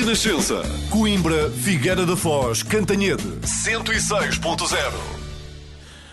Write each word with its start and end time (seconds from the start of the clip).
Renascença. 0.00 0.62
Coimbra, 0.88 1.50
Figueira 1.50 2.06
da 2.06 2.16
Foz, 2.16 2.62
Cantanhede. 2.62 3.22
106.0. 3.42 5.20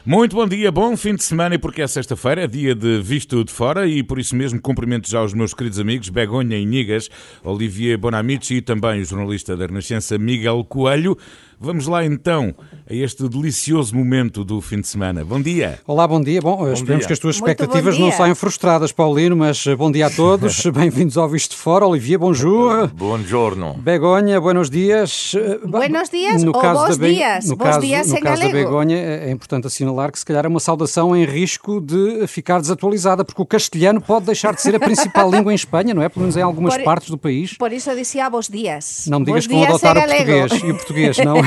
Muito 0.06 0.36
bom 0.36 0.46
dia, 0.46 0.70
bom 0.72 0.96
fim 0.98 1.16
de 1.16 1.24
semana 1.24 1.56
e 1.56 1.58
porque 1.58 1.82
é 1.82 1.88
sexta-feira, 1.88 2.44
é 2.44 2.48
dia 2.48 2.76
de 2.76 3.02
Visto 3.02 3.44
de 3.46 3.52
Fora 3.52 3.88
e 3.88 4.04
por 4.04 4.20
isso 4.20 4.36
mesmo 4.36 4.62
cumprimento 4.62 5.10
já 5.10 5.24
os 5.24 5.34
meus 5.34 5.54
queridos 5.54 5.80
amigos 5.80 6.10
Begonha 6.10 6.58
e 6.58 6.66
Nigas, 6.66 7.10
Olivier 7.42 7.98
Bonamici 7.98 8.56
e 8.56 8.62
também 8.62 9.02
o 9.02 9.06
jornalista 9.06 9.56
da 9.56 9.66
Renascença 9.66 10.18
Miguel 10.18 10.66
Coelho. 10.66 11.18
Vamos 11.60 11.88
lá 11.88 12.06
então 12.06 12.54
a 12.88 12.94
este 12.94 13.28
delicioso 13.28 13.96
momento 13.96 14.46
do 14.46 14.62
fim 14.62 14.80
de 14.80 14.88
semana. 14.88 15.26
Bom 15.26 15.42
dia. 15.42 15.80
Olá, 15.88 16.08
bom 16.08 16.22
dia. 16.22 16.40
Bom, 16.40 16.56
bom 16.58 16.72
esperemos 16.72 17.00
dia. 17.02 17.08
que 17.08 17.14
as 17.14 17.18
tuas 17.20 17.40
Muito 17.40 17.50
expectativas 17.50 17.98
não 17.98 18.12
saiam 18.12 18.36
frustradas, 18.36 18.92
Paulino, 18.92 19.36
mas 19.36 19.66
eh, 19.66 19.76
bom 19.76 19.92
dia 19.92 20.06
a 20.06 20.10
todos. 20.12 20.64
Bem-vindos 20.72 21.18
ao 21.18 21.28
Visto 21.28 21.52
de 21.52 21.58
Fora. 21.58 21.88
Olivier, 21.88 22.20
bonjour. 22.20 22.88
Buongiorno. 22.94 23.74
Begonha, 23.74 24.40
buenos 24.40 24.70
dias. 24.70 25.34
Eh, 25.36 25.60
buenos 25.68 26.10
dias 26.12 26.44
no 26.44 26.52
caso 26.54 26.86
bons 26.86 26.98
da 26.98 27.08
dias. 27.08 27.50
No 27.50 27.56
bons 27.56 27.66
caso, 27.66 27.80
dias 27.82 28.08
no 28.08 28.18
em 28.18 28.22
caso 28.22 28.42
da 28.44 28.50
Begonha, 28.50 28.96
é 28.98 29.32
importante 29.32 29.66
assinalar 29.66 30.12
que 30.12 30.20
se 30.20 30.26
calhar 30.26 30.46
é 30.46 30.48
uma 30.48 30.60
saudação 30.60 31.16
em 31.16 31.26
risco 31.26 31.82
de 31.82 32.28
ficar 32.28 32.62
desatualizada, 32.62 33.26
porque 33.26 33.42
o 33.42 33.46
castelhano 33.48 34.00
pode 34.00 34.28
deixar 34.28 34.54
de 34.54 34.62
ser 34.62 34.76
a 34.76 34.80
principal 34.80 35.30
língua 35.34 35.52
em 35.52 35.56
Espanha, 35.56 35.92
não 35.96 36.04
é? 36.04 36.08
Pelo 36.08 36.22
menos 36.22 36.38
em 36.38 36.42
algumas 36.44 36.76
Por- 36.76 36.84
partes 36.84 37.10
do 37.10 37.18
país. 37.18 37.56
Por 37.58 37.74
isso 37.74 37.90
eu 37.90 37.96
dizia 37.96 38.30
bons 38.30 38.48
dias. 38.48 39.06
Não 39.10 39.20
me 39.20 39.26
digas 39.26 39.48
bons 39.48 39.48
que 39.48 39.54
vão 39.56 39.66
dias 39.66 39.84
adotar 39.84 39.98
o 39.98 40.00
galego. 40.08 40.32
português 40.48 40.64
e 40.64 40.72
o 40.72 40.76
português, 40.76 41.18
não? 41.18 41.47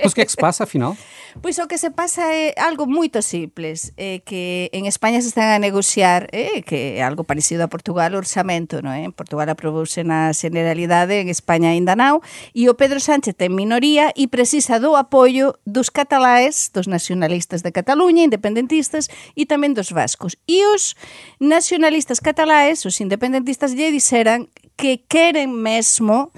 pois 0.00 0.14
que 0.14 0.28
se 0.28 0.36
pasa, 0.36 0.64
afinal? 0.64 0.96
Pois 1.42 1.58
o 1.58 1.68
que 1.68 1.76
se 1.76 1.90
pasa 1.90 2.24
é 2.32 2.54
algo 2.56 2.88
moito 2.88 3.20
simples, 3.20 3.92
é 4.00 4.24
que 4.24 4.72
en 4.72 4.88
España 4.88 5.20
se 5.20 5.28
están 5.28 5.52
a 5.52 5.60
negociar, 5.60 6.28
é, 6.32 6.62
que 6.64 6.96
é 6.96 7.02
algo 7.04 7.28
parecido 7.28 7.60
a 7.60 7.68
Portugal, 7.68 8.16
o 8.16 8.20
orçamento, 8.22 8.80
non 8.80 8.96
é? 8.96 9.04
En 9.04 9.12
Portugal 9.12 9.52
aprobouse 9.52 10.00
na 10.00 10.32
generalidade, 10.32 11.20
en 11.20 11.28
España 11.28 11.76
aínda 11.76 11.92
non, 11.92 12.24
e 12.56 12.72
o 12.72 12.78
Pedro 12.80 13.04
Sánchez 13.04 13.36
ten 13.36 13.52
minoría 13.52 14.16
e 14.16 14.32
precisa 14.32 14.80
do 14.80 14.96
apoio 14.96 15.60
dos 15.68 15.92
cataláes, 15.92 16.72
dos 16.72 16.88
nacionalistas 16.88 17.60
de 17.60 17.68
Cataluña, 17.68 18.24
independentistas 18.24 19.12
e 19.36 19.44
tamén 19.44 19.76
dos 19.76 19.92
vascos. 19.92 20.40
E 20.48 20.64
os 20.72 20.96
nacionalistas 21.36 22.24
cataláes, 22.24 22.88
os 22.88 22.96
independentistas, 23.04 23.76
lle 23.76 23.92
diseran 23.92 24.48
que 24.76 25.04
queren 25.08 25.52
mesmo 25.52 26.32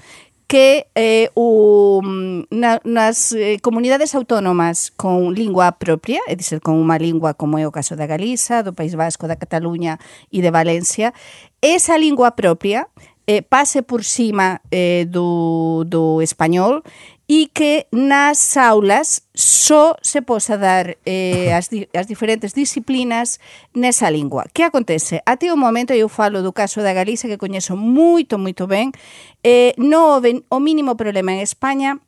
que 0.49 0.87
eh, 0.95 1.29
o, 1.35 2.01
na, 2.49 2.81
nas 2.83 3.31
eh, 3.37 3.61
comunidades 3.61 4.15
autónomas 4.17 4.89
con 4.89 5.37
lingua 5.37 5.77
propia, 5.77 6.25
é 6.25 6.33
dizer, 6.33 6.57
con 6.57 6.81
unha 6.81 6.97
lingua 6.97 7.37
como 7.37 7.61
é 7.61 7.69
o 7.69 7.71
caso 7.71 7.93
da 7.93 8.09
Galiza, 8.09 8.65
do 8.65 8.73
País 8.73 8.97
Vasco, 8.97 9.29
da 9.29 9.37
Cataluña 9.37 10.01
e 10.33 10.41
de 10.41 10.49
Valencia, 10.49 11.13
esa 11.61 12.01
lingua 12.01 12.33
propia 12.33 12.89
eh, 13.29 13.45
pase 13.45 13.85
por 13.85 14.01
cima 14.01 14.57
eh, 14.73 15.05
do, 15.05 15.85
do 15.85 16.17
español 16.25 16.81
e 17.29 17.45
que 17.53 17.85
nas 17.93 18.57
aulas 18.57 19.21
só 19.37 19.93
se 20.01 20.25
posa 20.25 20.57
dar 20.57 20.97
eh, 21.05 21.53
as, 21.53 21.69
di 21.69 21.85
as 21.93 22.09
diferentes 22.09 22.57
disciplinas 22.57 23.37
nesa 23.77 24.09
lingua. 24.09 24.49
Que 24.49 24.65
acontece? 24.65 25.21
Até 25.29 25.53
o 25.53 25.55
momento, 25.55 25.93
eu 25.93 26.09
falo 26.09 26.41
do 26.41 26.51
caso 26.51 26.81
da 26.81 26.91
Galiza 26.91 27.29
que 27.29 27.37
coñezo 27.37 27.77
moito, 27.77 28.41
moito 28.41 28.65
ben, 28.65 28.89
eh, 29.45 29.77
non 29.77 30.17
houve 30.17 30.41
o 30.49 30.57
mínimo 30.57 30.97
problema 30.97 31.29
en 31.29 31.45
España 31.45 32.01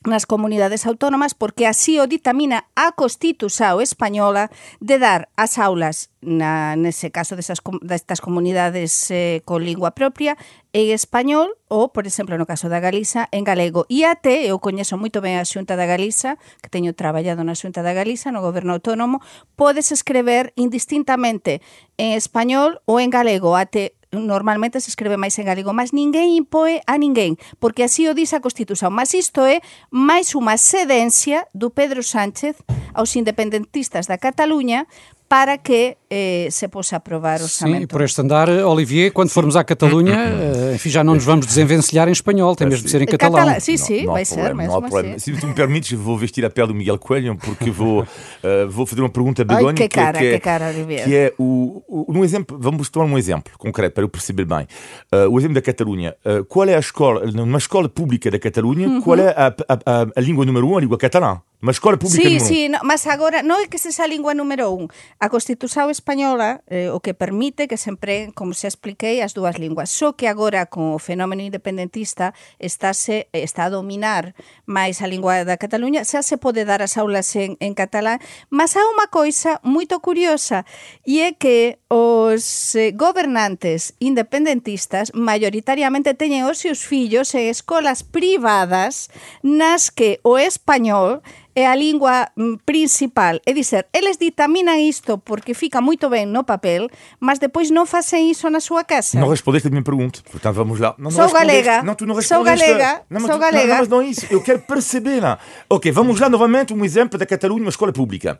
nas 0.00 0.24
comunidades 0.24 0.86
autónomas 0.86 1.34
porque 1.34 1.66
así 1.68 2.00
o 2.00 2.08
ditamina 2.08 2.64
a 2.72 2.96
Constitución 2.96 3.84
española 3.84 4.48
de 4.80 4.96
dar 4.96 5.28
as 5.36 5.60
aulas, 5.60 6.08
na, 6.24 6.72
nese 6.72 7.12
caso 7.12 7.36
desas, 7.36 7.60
destas 7.84 8.24
comunidades 8.24 9.12
eh, 9.12 9.44
con 9.44 9.60
lingua 9.60 9.92
propia, 9.92 10.40
en 10.72 10.88
español 10.96 11.52
ou, 11.68 11.92
por 11.92 12.08
exemplo, 12.08 12.40
no 12.40 12.48
caso 12.48 12.72
da 12.72 12.80
Galiza, 12.80 13.28
en 13.28 13.44
galego. 13.44 13.84
E 13.92 14.08
até, 14.08 14.48
eu 14.48 14.56
coñezo 14.56 14.96
moito 14.96 15.20
ben 15.20 15.36
a 15.36 15.44
Xunta 15.44 15.76
da 15.76 15.84
Galiza, 15.84 16.40
que 16.64 16.72
teño 16.72 16.96
traballado 16.96 17.44
na 17.44 17.52
Xunta 17.52 17.84
da 17.84 17.92
Galiza, 17.92 18.32
no 18.32 18.40
Goberno 18.40 18.72
Autónomo, 18.72 19.20
podes 19.52 19.92
escrever 19.92 20.56
indistintamente 20.56 21.60
en 22.00 22.16
español 22.16 22.80
ou 22.88 23.04
en 23.04 23.12
galego, 23.12 23.52
até 23.52 23.99
normalmente 24.12 24.80
se 24.80 24.90
escribe 24.90 25.16
máis 25.16 25.38
en 25.38 25.46
galego, 25.46 25.70
mas 25.70 25.94
ninguén 25.94 26.34
impoe 26.34 26.82
a 26.86 26.98
ninguén, 26.98 27.38
porque 27.62 27.86
así 27.86 28.10
o 28.10 28.14
diz 28.14 28.34
a 28.34 28.42
Constitución. 28.42 28.90
Mas 28.90 29.14
isto 29.14 29.46
é 29.46 29.62
máis 29.94 30.34
unha 30.34 30.58
sedencia 30.58 31.46
do 31.54 31.70
Pedro 31.70 32.02
Sánchez 32.02 32.58
aos 32.90 33.14
independentistas 33.14 34.10
da 34.10 34.18
Cataluña 34.18 34.90
para 35.30 35.56
que 35.56 35.96
eh, 36.10 36.48
se 36.50 36.66
possa 36.66 36.96
aprovar 36.96 37.36
o 37.36 37.44
Sim, 37.44 37.44
e 37.44 37.68
orçamento. 37.68 37.88
por 37.88 38.02
este 38.02 38.20
andar, 38.20 38.48
Olivier, 38.48 39.12
quando 39.12 39.28
formos 39.30 39.54
à 39.54 39.62
Catalunha, 39.62 40.12
eh, 40.16 40.72
enfim, 40.74 40.90
já 40.90 41.04
não 41.04 41.14
nos 41.14 41.24
vamos 41.24 41.46
desenvencilhar 41.46 42.08
em 42.08 42.10
espanhol, 42.10 42.56
tem 42.56 42.66
mesmo 42.66 42.84
de 42.84 42.90
ser 42.90 43.00
em 43.00 43.06
catalão. 43.06 43.36
Catalã, 43.36 43.60
sim, 43.60 43.76
sim, 43.76 44.02
Não 44.02 44.10
há 44.10 44.14
vai 44.14 44.24
ser 44.24 44.34
problema, 44.34 44.64
não 44.64 44.70
há 44.74 44.80
mesmo 44.80 44.90
problema. 44.90 45.16
assim. 45.16 45.32
Se 45.36 45.40
tu 45.40 45.46
me 45.46 45.54
permites, 45.54 45.96
vou 45.96 46.18
vestir 46.18 46.44
a 46.44 46.50
pele 46.50 46.66
do 46.66 46.74
Miguel 46.74 46.98
Coelho 46.98 47.36
porque 47.36 47.70
vou, 47.70 48.04
eh, 48.42 48.64
vou 48.66 48.84
fazer 48.84 49.02
uma 49.02 49.08
pergunta 49.08 49.42
a 49.42 49.44
Begonha. 49.44 49.74
que 49.74 49.88
cara, 49.88 50.18
é, 50.18 50.32
que 50.32 50.40
cara, 50.40 50.68
Olivier. 50.70 51.04
Que 51.04 51.14
é 51.14 51.32
o, 51.38 51.80
o, 51.86 52.06
um 52.18 52.24
exemplo, 52.24 52.58
vamos 52.60 52.90
tomar 52.90 53.06
um 53.06 53.16
exemplo 53.16 53.52
concreto 53.56 53.94
para 53.94 54.02
eu 54.02 54.08
perceber 54.08 54.44
bem. 54.44 54.66
Eh, 55.12 55.28
o 55.28 55.38
exemplo 55.38 55.54
da 55.54 55.62
Catalunha. 55.62 56.16
Eh, 56.24 56.42
qual 56.48 56.68
é 56.68 56.74
a 56.74 56.80
escola, 56.80 57.24
numa 57.30 57.58
escola 57.58 57.88
pública 57.88 58.28
da 58.32 58.38
Catalunha, 58.40 58.88
Uhum. 58.88 59.00
qual 59.00 59.16
é 59.20 59.28
a, 59.28 59.46
a, 59.46 59.74
a, 60.02 60.06
a 60.16 60.20
língua 60.20 60.44
número 60.44 60.66
um, 60.66 60.76
a 60.76 60.80
língua 60.80 60.98
catalã? 60.98 61.40
Uma 61.62 61.72
escola 61.72 61.98
pública 61.98 62.22
Sí, 62.22 62.28
número 62.28 62.44
sí, 62.46 62.68
no, 62.70 62.78
mas 62.88 63.04
agora 63.06 63.44
non 63.44 63.60
é 63.60 63.68
que 63.68 63.76
sexa 63.76 64.08
a 64.08 64.10
lingua 64.10 64.32
número 64.32 64.72
un. 64.72 64.88
A 65.20 65.28
Constitución 65.28 65.92
española 65.92 66.64
eh, 66.72 66.88
o 66.88 67.04
que 67.04 67.12
permite 67.12 67.68
que 67.68 67.76
se 67.76 67.92
empreguen, 67.92 68.32
como 68.32 68.56
se 68.56 68.64
expliquei, 68.64 69.20
as 69.20 69.36
dúas 69.36 69.60
linguas. 69.60 69.92
Só 69.92 70.16
que 70.16 70.24
agora, 70.24 70.72
con 70.72 70.96
o 70.96 70.98
fenómeno 70.98 71.44
independentista, 71.44 72.32
estáse, 72.56 73.28
está 73.36 73.68
a 73.68 73.72
dominar 73.76 74.32
máis 74.64 75.04
a 75.04 75.06
lingua 75.06 75.44
da 75.44 75.60
Cataluña, 75.60 76.00
xa 76.08 76.24
se 76.24 76.40
pode 76.40 76.64
dar 76.64 76.80
as 76.80 76.96
aulas 76.96 77.28
en, 77.36 77.60
en 77.60 77.76
catalán, 77.76 78.24
mas 78.48 78.72
há 78.72 78.82
unha 78.96 79.12
coisa 79.12 79.60
moito 79.60 80.00
curiosa, 80.00 80.64
e 81.04 81.20
é 81.20 81.36
que 81.36 81.76
os 81.92 82.72
eh, 82.72 82.96
gobernantes 82.96 83.92
independentistas 84.00 85.12
maioritariamente 85.12 86.16
teñen 86.16 86.48
os 86.48 86.56
seus 86.56 86.88
fillos 86.88 87.36
en 87.36 87.52
escolas 87.52 88.00
privadas 88.00 89.12
nas 89.44 89.92
que 89.92 90.24
o 90.24 90.40
español 90.40 91.20
é 91.54 91.66
a 91.66 91.74
lingua 91.74 92.28
mm, 92.36 92.56
principal. 92.64 93.40
É 93.46 93.52
dizer, 93.52 93.86
eles 93.92 94.16
ditaminan 94.18 94.78
isto 94.78 95.18
porque 95.18 95.54
fica 95.54 95.80
moito 95.80 96.08
ben 96.08 96.26
no 96.30 96.44
papel, 96.44 96.88
mas 97.18 97.38
depois 97.38 97.70
non 97.70 97.86
facen 97.86 98.30
iso 98.30 98.48
na 98.50 98.60
súa 98.60 98.84
casa. 98.84 99.18
Não 99.18 99.28
respondeste 99.28 99.68
a 99.68 99.70
minha 99.70 99.82
pergunta, 99.82 100.20
portanto 100.30 100.56
vamos 100.56 100.78
lá. 100.78 100.94
Não, 100.98 101.10
não 101.10 101.10
Sou 101.10 101.32
galega. 101.32 101.82
Não, 101.82 101.94
tu 101.94 102.06
não 102.06 102.20
Sou 102.22 102.42
galega. 102.44 103.02
Não, 103.10 103.20
Sou 103.20 103.30
tu- 103.30 103.38
galega. 103.38 103.66
Não, 103.74 103.78
mas 103.78 103.88
não 103.88 104.00
é 104.00 104.06
isso. 104.06 104.26
Eu 104.30 104.42
quero 104.42 104.60
perceber. 104.60 105.22
Ok, 105.68 105.90
vamos 105.92 106.20
lá 106.20 106.28
novamente 106.28 106.72
um 106.72 106.84
exemplo 106.84 107.18
da 107.18 107.26
Catalunha, 107.26 107.62
uma 107.62 107.70
escola 107.70 107.92
pública. 107.92 108.38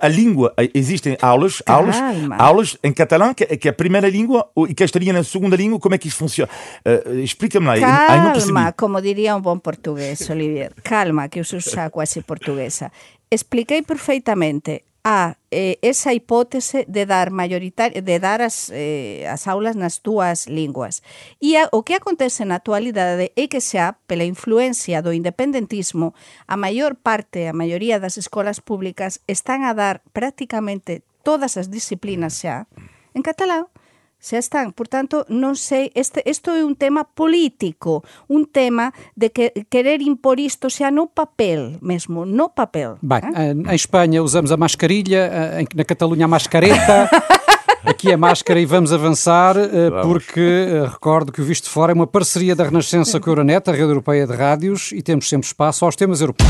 A 0.00 0.08
língua, 0.08 0.52
eh, 0.58 0.70
existem 0.74 1.16
aulas, 1.22 1.62
aulas, 1.66 1.96
Calma. 1.96 2.36
aulas 2.36 2.76
em 2.82 2.92
catalão, 2.92 3.32
que, 3.32 3.46
que 3.56 3.68
é 3.68 3.70
a 3.70 3.74
primeira 3.74 4.08
língua, 4.08 4.50
e 4.68 4.74
que 4.74 4.84
estaria 4.84 5.12
na 5.12 5.22
segunda 5.24 5.56
língua, 5.56 5.78
como 5.78 5.94
é 5.94 5.98
que 5.98 6.08
isso 6.08 6.18
funciona? 6.18 6.50
Eh, 6.84 7.20
Explica-me 7.22 7.66
lá. 7.66 7.76
Não. 7.76 8.32
Calma, 8.32 8.72
como 8.72 9.00
diría 9.00 9.36
un 9.36 9.42
bon 9.42 9.60
portugués, 9.60 10.28
Olivier. 10.30 10.74
Calma, 10.82 11.28
que 11.28 11.40
eu 11.40 11.44
sou 11.44 11.60
xa 11.60 11.90
quase 11.90 12.22
portuguesa. 12.40 12.90
Expliquei 13.30 13.82
perfeitamente 13.82 14.88
a 15.04 15.36
eh, 15.50 15.78
esa 15.80 16.12
hipótese 16.12 16.84
de 16.88 17.06
dar 17.06 17.30
mayoritaria, 17.30 18.02
de 18.02 18.18
dar 18.18 18.42
as, 18.42 18.68
eh, 18.72 19.24
as 19.28 19.48
aulas 19.48 19.76
nas 19.76 20.00
dúas 20.00 20.44
linguas. 20.48 21.00
E 21.40 21.56
a, 21.56 21.68
o 21.72 21.84
que 21.84 21.96
acontece 21.96 22.44
na 22.44 22.60
actualidade 22.60 23.32
é 23.36 23.44
que 23.48 23.60
xa, 23.60 23.96
pela 24.04 24.28
influencia 24.28 25.00
do 25.00 25.12
independentismo, 25.12 26.12
a 26.44 26.56
maior 26.56 26.96
parte, 27.00 27.48
a 27.48 27.56
maioría 27.56 27.96
das 27.96 28.20
escolas 28.20 28.60
públicas 28.60 29.24
están 29.24 29.64
a 29.64 29.72
dar 29.72 30.04
prácticamente 30.12 31.00
todas 31.24 31.56
as 31.56 31.72
disciplinas 31.72 32.36
xa 32.36 32.68
en 33.16 33.22
catalán. 33.24 33.72
Xa 34.20 34.36
están, 34.36 34.72
por 34.76 34.84
tanto, 34.84 35.24
non 35.32 35.56
sei, 35.56 35.88
este, 35.96 36.20
isto 36.28 36.52
é 36.52 36.60
un 36.60 36.76
tema 36.76 37.08
político, 37.08 38.04
un 38.28 38.44
tema 38.44 38.92
de 39.16 39.32
que, 39.32 39.64
querer 39.72 40.04
impor 40.04 40.36
isto 40.36 40.68
xa 40.68 40.92
no 40.92 41.08
papel 41.08 41.80
mesmo, 41.80 42.28
no 42.28 42.52
papel. 42.52 43.00
Bem, 43.00 43.24
eh? 43.32 43.56
em 43.56 43.72
Espanha 43.74 44.20
usamos 44.20 44.52
a 44.52 44.60
mascarilha, 44.60 45.56
em- 45.56 45.68
na 45.72 45.88
Catalunha 45.88 46.26
a 46.26 46.28
mascareta. 46.28 47.08
Aqui 47.80 48.12
a 48.12 48.18
máscara 48.18 48.60
e 48.60 48.66
vamos 48.66 48.92
avançar, 48.92 49.56
eh, 49.56 49.88
porque 50.04 50.38
eh, 50.68 50.84
recordo 50.84 51.32
que 51.32 51.40
o 51.40 51.44
Visto 51.44 51.64
de 51.64 51.70
Fora 51.70 51.92
é 51.92 51.94
uma 51.96 52.06
parceria 52.06 52.54
da 52.54 52.64
Renascença 52.64 53.18
com 53.18 53.30
a 53.30 53.32
Euronet, 53.32 53.70
a 53.70 53.72
rede 53.72 53.84
europeia 53.88 54.26
de 54.26 54.34
rádios, 54.36 54.92
e 54.92 55.00
temos 55.00 55.26
sempre 55.30 55.46
espaço 55.46 55.86
aos 55.86 55.96
temas 55.96 56.20
europeus. 56.20 56.46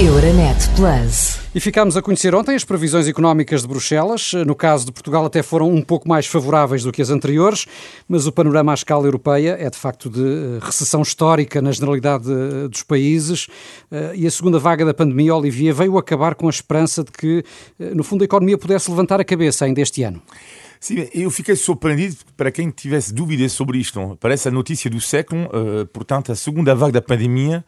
Euronet 0.00 0.56
Plus. 0.76 1.40
E 1.52 1.58
ficámos 1.58 1.96
a 1.96 2.02
conhecer 2.02 2.32
ontem 2.32 2.54
as 2.54 2.62
previsões 2.62 3.08
económicas 3.08 3.62
de 3.62 3.66
Bruxelas. 3.66 4.32
No 4.46 4.54
caso 4.54 4.86
de 4.86 4.92
Portugal, 4.92 5.26
até 5.26 5.42
foram 5.42 5.68
um 5.68 5.82
pouco 5.82 6.08
mais 6.08 6.24
favoráveis 6.24 6.84
do 6.84 6.92
que 6.92 7.02
as 7.02 7.10
anteriores, 7.10 7.66
mas 8.08 8.24
o 8.24 8.30
panorama 8.30 8.70
à 8.70 8.74
escala 8.74 9.08
europeia 9.08 9.56
é 9.58 9.68
de 9.68 9.76
facto 9.76 10.08
de 10.08 10.20
eh, 10.22 10.58
recessão 10.62 11.02
histórica 11.02 11.60
na 11.60 11.72
generalidade 11.72 12.30
eh, 12.30 12.68
dos 12.68 12.84
países. 12.84 13.48
Eh, 13.90 14.12
E 14.18 14.26
a 14.28 14.30
segunda 14.30 14.60
vaga 14.60 14.84
da 14.84 14.94
pandemia, 14.94 15.34
Olivier, 15.34 15.74
veio 15.74 15.98
acabar 15.98 16.36
com 16.36 16.46
a 16.46 16.50
esperança 16.50 17.02
de 17.02 17.10
que, 17.10 17.42
no 17.80 18.04
fundo, 18.04 18.22
a 18.22 18.24
economia 18.24 18.56
pudesse 18.56 18.88
levantar 18.88 19.20
a 19.20 19.24
cabeça 19.24 19.64
ainda 19.64 19.80
este 19.80 20.04
ano. 20.04 20.22
Sim, 20.78 21.08
eu 21.12 21.28
fiquei 21.28 21.56
surpreendido 21.56 22.18
para 22.36 22.52
quem 22.52 22.70
tivesse 22.70 23.12
dúvidas 23.12 23.50
sobre 23.50 23.78
isto. 23.78 24.16
Parece 24.20 24.46
a 24.46 24.50
notícia 24.52 24.88
do 24.88 25.00
século, 25.00 25.50
portanto, 25.92 26.30
a 26.30 26.36
segunda 26.36 26.72
vaga 26.72 26.92
da 26.92 27.02
pandemia 27.02 27.64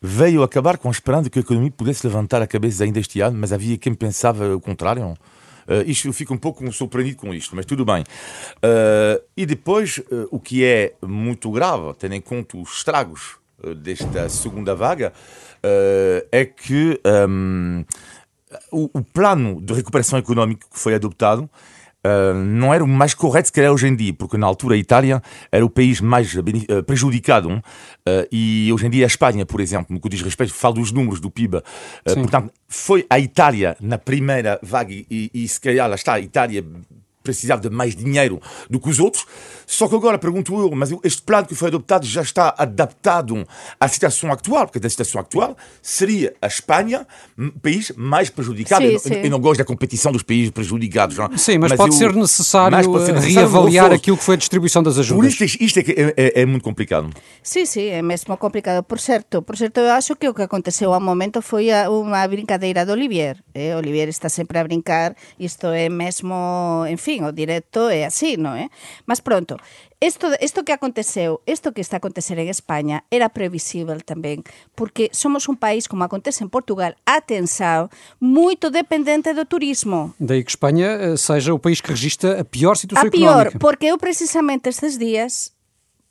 veio 0.00 0.42
acabar 0.42 0.78
com 0.78 0.90
de 0.90 1.30
que 1.30 1.38
a 1.38 1.42
economia 1.42 1.70
pudesse 1.70 2.06
levantar 2.06 2.40
a 2.40 2.46
cabeça 2.46 2.84
ainda 2.84 3.00
este 3.00 3.20
ano, 3.20 3.36
mas 3.38 3.52
havia 3.52 3.76
quem 3.76 3.94
pensava 3.94 4.54
o 4.54 4.60
contrário. 4.60 5.04
Uh, 5.68 5.84
isto, 5.86 6.08
eu 6.08 6.12
fico 6.12 6.32
um 6.32 6.38
pouco 6.38 6.70
surpreendido 6.72 7.18
com 7.18 7.34
isto, 7.34 7.54
mas 7.54 7.66
tudo 7.66 7.84
bem. 7.84 8.02
Uh, 8.02 9.22
e 9.36 9.44
depois, 9.44 9.98
uh, 9.98 10.28
o 10.30 10.40
que 10.40 10.64
é 10.64 10.94
muito 11.02 11.50
grave, 11.50 11.92
tendo 11.98 12.14
em 12.14 12.20
conta 12.20 12.56
os 12.56 12.78
estragos 12.78 13.36
desta 13.82 14.28
segunda 14.28 14.72
vaga, 14.72 15.12
é 16.30 16.44
que 16.44 17.00
um, 17.28 17.84
o, 18.70 18.88
o 19.00 19.02
plano 19.02 19.60
de 19.60 19.74
recuperação 19.74 20.16
económica 20.16 20.64
que 20.72 20.78
foi 20.78 20.94
adotado 20.94 21.50
Uh, 22.06 22.32
não 22.32 22.72
era 22.72 22.84
o 22.84 22.86
mais 22.86 23.12
correto 23.12 23.52
que 23.52 23.58
era 23.58 23.72
hoje 23.72 23.88
em 23.88 23.96
dia, 23.96 24.14
porque 24.14 24.36
na 24.36 24.46
altura 24.46 24.76
a 24.76 24.78
Itália 24.78 25.20
era 25.50 25.64
o 25.64 25.70
país 25.70 26.00
mais 26.00 26.32
uh, 26.34 26.82
prejudicado 26.86 27.48
uh, 27.50 27.62
e 28.30 28.70
hoje 28.72 28.86
em 28.86 28.90
dia 28.90 29.04
a 29.04 29.08
Espanha, 29.08 29.44
por 29.44 29.60
exemplo, 29.60 29.92
no 29.92 30.00
que 30.00 30.08
diz 30.08 30.22
respeito, 30.22 30.54
falo 30.54 30.74
dos 30.74 30.92
números 30.92 31.18
do 31.18 31.30
PIB. 31.30 31.60
portanto, 32.04 32.52
foi 32.68 33.04
a 33.10 33.18
Itália 33.18 33.76
na 33.80 33.98
primeira 33.98 34.60
vaga 34.62 34.92
e, 34.92 35.30
e 35.34 35.48
se 35.48 35.60
calhar 35.60 35.88
lá 35.88 35.96
está, 35.96 36.14
a 36.14 36.20
Itália 36.20 36.64
precisava 37.32 37.60
de 37.60 37.70
mais 37.70 37.94
dinheiro 37.94 38.40
do 38.70 38.80
que 38.80 38.88
os 38.88 38.98
outros. 38.98 39.26
Só 39.66 39.86
que 39.86 39.94
agora 39.94 40.18
pergunto 40.18 40.58
eu, 40.58 40.70
mas 40.74 40.90
este 41.04 41.22
plano 41.22 41.46
que 41.46 41.54
foi 41.54 41.68
adoptado 41.68 42.06
já 42.06 42.22
está 42.22 42.54
adaptado 42.56 43.46
à 43.78 43.86
situação 43.86 44.32
atual? 44.32 44.66
Porque 44.66 44.84
a 44.84 44.90
situação 44.90 45.20
atual 45.20 45.56
seria 45.82 46.34
a 46.40 46.46
Espanha, 46.46 47.06
país 47.62 47.92
mais 47.96 48.30
prejudicado. 48.30 48.82
Sim, 48.82 48.92
eu, 48.92 48.98
sim. 48.98 49.14
eu, 49.14 49.30
não 49.30 49.38
gosto 49.38 49.58
da 49.58 49.64
competição 49.64 50.10
dos 50.10 50.22
países 50.22 50.50
prejudicados. 50.50 51.16
Não? 51.18 51.36
Sim, 51.36 51.58
mas, 51.58 51.72
mas 51.72 51.76
pode, 51.76 51.90
eu, 51.92 51.98
ser 51.98 52.14
necessário 52.14 52.90
pode 52.90 53.04
ser 53.04 53.10
eh, 53.10 53.14
necessário 53.14 53.50
reavaliar 53.50 53.92
aquilo 53.92 54.16
que 54.16 54.24
foi 54.24 54.34
a 54.36 54.38
distribuição 54.38 54.82
das 54.82 54.98
ajudas. 54.98 55.36
Por 55.36 55.44
isto, 55.44 55.62
isto 55.62 55.78
é, 55.78 55.82
é, 55.82 56.14
é, 56.16 56.42
é, 56.42 56.46
muito 56.46 56.62
complicado. 56.62 57.10
Sim, 57.42 57.66
sim, 57.66 57.88
é 57.88 58.00
mesmo 58.00 58.36
complicado. 58.36 58.82
Por 58.82 58.98
certo, 58.98 59.42
por 59.42 59.56
certo, 59.56 59.78
eu 59.78 59.92
acho 59.92 60.16
que 60.16 60.28
o 60.28 60.32
que 60.32 60.42
aconteceu 60.42 60.94
ao 60.94 61.00
momento 61.00 61.42
foi 61.42 61.68
uma 61.90 62.26
brincadeira 62.26 62.86
de 62.86 62.92
Olivier. 62.92 63.36
Eh? 63.54 63.76
Olivier 63.76 64.08
está 64.08 64.28
sempre 64.28 64.58
a 64.58 64.64
brincar, 64.64 65.14
isto 65.38 65.66
é 65.66 65.88
mesmo, 65.88 66.84
enfim, 66.88 67.17
o 67.24 67.32
directo 67.32 67.88
é 67.88 68.04
así, 68.04 68.36
non 68.36 68.54
é? 68.54 68.70
Mas 69.06 69.18
pronto, 69.18 69.56
Isto, 70.00 70.28
isto 70.40 70.62
que 70.62 70.70
aconteceu, 70.70 71.42
isto 71.44 71.72
que 71.72 71.80
está 71.80 71.96
a 71.96 71.98
acontecer 71.98 72.38
en 72.38 72.46
España 72.46 73.02
era 73.10 73.34
previsível 73.34 74.06
tamén, 74.06 74.46
porque 74.78 75.10
somos 75.10 75.50
un 75.50 75.58
país, 75.58 75.90
como 75.90 76.06
acontece 76.06 76.46
en 76.46 76.54
Portugal, 76.54 76.94
atensao, 77.02 77.90
moito 78.22 78.70
dependente 78.70 79.34
do 79.34 79.42
turismo. 79.42 80.14
Daí 80.22 80.46
que 80.46 80.54
Espanha 80.54 80.94
eh, 80.94 81.18
seja 81.18 81.50
o 81.50 81.58
país 81.58 81.82
que 81.82 81.90
registra 81.90 82.38
a 82.38 82.46
pior 82.46 82.78
situação 82.78 83.10
a 83.10 83.10
pior, 83.10 83.50
económica. 83.50 83.58
porque 83.58 83.90
eu 83.90 83.98
precisamente 83.98 84.70
estes 84.70 85.02
días 85.02 85.50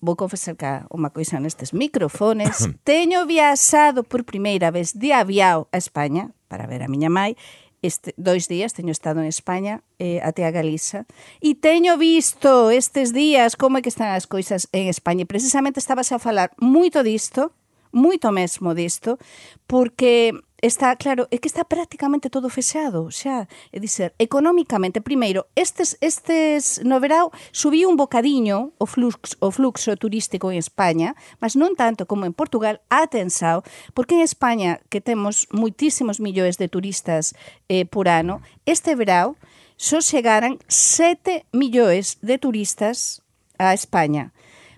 vou 0.03 0.19
confesar 0.19 0.59
cá 0.59 0.83
unha 0.91 1.07
coisa 1.07 1.39
nestes 1.39 1.71
microfones, 1.71 2.67
teño 2.83 3.23
viaxado 3.23 4.03
por 4.03 4.27
primeira 4.27 4.67
vez 4.67 4.91
de 4.91 5.15
aviao 5.15 5.71
a 5.71 5.79
España 5.79 6.35
para 6.51 6.67
ver 6.67 6.83
a 6.83 6.91
miña 6.91 7.07
mai 7.07 7.39
este, 7.81 8.13
dois 8.17 8.47
días 8.47 8.73
teño 8.73 8.91
estado 8.91 9.21
en 9.21 9.27
España 9.27 9.83
eh, 9.99 10.19
até 10.23 10.45
a 10.45 10.51
Galiza 10.51 11.05
e 11.41 11.53
teño 11.53 11.97
visto 11.97 12.69
estes 12.73 13.13
días 13.13 13.55
como 13.55 13.77
é 13.77 13.81
que 13.81 13.93
están 13.93 14.13
as 14.13 14.25
coisas 14.25 14.65
en 14.73 14.89
España. 14.89 15.23
E 15.23 15.29
precisamente 15.29 15.77
estabas 15.77 16.09
a 16.11 16.17
falar 16.17 16.51
moito 16.57 17.05
disto 17.05 17.53
moito 17.91 18.31
mesmo 18.31 18.73
disto 18.73 19.17
porque 19.65 20.33
está 20.61 20.95
claro, 20.95 21.27
é 21.29 21.37
que 21.37 21.47
está 21.47 21.63
prácticamente 21.63 22.29
todo 22.29 22.49
fechado, 22.49 23.11
xa, 23.11 23.47
é 23.71 23.79
dizer, 23.79 24.13
económicamente, 24.17 25.01
primeiro, 25.01 25.45
estes 25.55 25.97
estes 26.01 26.81
no 26.83 26.99
verao 26.99 27.31
subiu 27.51 27.89
un 27.89 27.95
bocadiño 27.95 28.73
o 28.77 28.85
fluxo 28.85 29.37
o 29.39 29.51
fluxo 29.51 29.93
turístico 29.97 30.49
en 30.49 30.57
España, 30.57 31.13
mas 31.37 31.53
non 31.53 31.77
tanto 31.77 32.09
como 32.09 32.25
en 32.25 32.33
Portugal, 32.33 32.81
atensao, 32.89 33.61
porque 33.93 34.17
en 34.17 34.25
España 34.25 34.81
que 34.89 35.01
temos 35.01 35.45
muitísimos 35.53 36.17
millóns 36.17 36.57
de 36.57 36.67
turistas 36.67 37.37
eh, 37.69 37.85
por 37.85 38.09
ano, 38.09 38.41
este 38.65 38.97
verao 38.97 39.37
só 39.77 40.01
chegaran 40.01 40.57
7 40.67 41.45
millóns 41.53 42.17
de 42.25 42.41
turistas 42.41 43.21
a 43.61 43.77
España. 43.77 44.33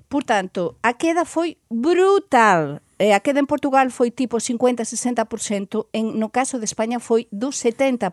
Por 0.09 0.23
tanto, 0.27 0.75
a 0.83 0.93
queda 0.93 1.23
foi 1.23 1.55
brutal 1.71 2.83
eh, 2.99 3.15
a 3.15 3.23
queda 3.23 3.39
en 3.39 3.47
Portugal 3.47 3.87
foi 3.95 4.11
tipo 4.11 4.37
50-60%, 4.37 5.87
en, 5.95 6.19
no 6.19 6.29
caso 6.35 6.59
de 6.59 6.67
España 6.67 6.99
foi 6.99 7.31
do 7.31 7.55
70%, 7.55 8.11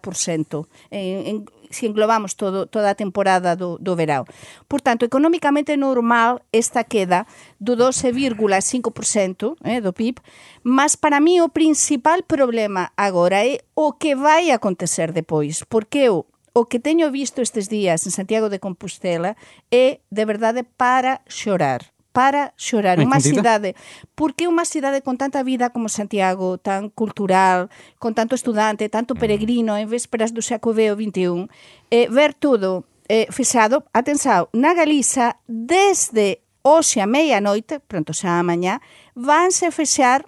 en, 0.94 1.26
en, 1.26 1.36
se 1.74 1.90
englobamos 1.90 2.38
todo, 2.38 2.70
toda 2.70 2.94
a 2.94 2.94
temporada 2.94 3.58
do, 3.58 3.82
do 3.82 3.98
verão. 3.98 4.22
Por 4.70 4.78
tanto, 4.80 5.02
económicamente 5.02 5.74
normal 5.76 6.38
esta 6.54 6.86
queda 6.86 7.26
do 7.58 7.74
12,5% 7.74 9.58
eh, 9.66 9.82
do 9.82 9.90
PIB, 9.90 10.22
mas 10.62 10.94
para 10.94 11.18
mí 11.18 11.42
o 11.42 11.50
principal 11.50 12.22
problema 12.22 12.94
agora 12.96 13.42
é 13.42 13.66
o 13.74 13.92
que 13.98 14.14
vai 14.14 14.54
acontecer 14.54 15.10
depois, 15.10 15.66
porque 15.66 16.06
o 16.08 16.64
que 16.64 16.78
teño 16.78 17.10
visto 17.10 17.42
estes 17.42 17.68
días 17.68 18.06
en 18.06 18.14
Santiago 18.14 18.48
de 18.48 18.62
Compostela 18.62 19.36
é 19.68 19.98
de 20.08 20.24
verdade 20.24 20.62
para 20.62 21.26
xorar 21.26 21.95
para 22.16 22.56
xorar. 22.56 22.96
Unha 22.96 23.20
cidade, 23.20 23.76
porque 24.16 24.48
unha 24.48 24.64
cidade 24.64 25.04
con 25.04 25.20
tanta 25.20 25.44
vida 25.44 25.68
como 25.68 25.92
Santiago, 25.92 26.56
tan 26.56 26.88
cultural, 26.88 27.68
con 28.00 28.16
tanto 28.16 28.32
estudante, 28.32 28.88
tanto 28.88 29.12
mm. 29.12 29.20
peregrino 29.20 29.76
en 29.76 29.84
vésperas 29.84 30.32
do 30.32 30.40
Xacobeo 30.40 30.96
21, 30.96 31.52
eh, 31.92 32.08
ver 32.08 32.32
todo 32.32 32.88
eh, 33.12 33.28
fixado, 33.28 33.84
atenção, 33.92 34.48
na 34.56 34.72
Galiza, 34.72 35.36
desde 35.44 36.40
hoxe 36.64 37.04
a 37.04 37.06
meia-noite, 37.06 37.84
pronto 37.84 38.16
xa 38.16 38.40
a 38.40 38.46
mañá, 38.48 38.80
vanse 39.12 39.68
fechar 39.68 40.24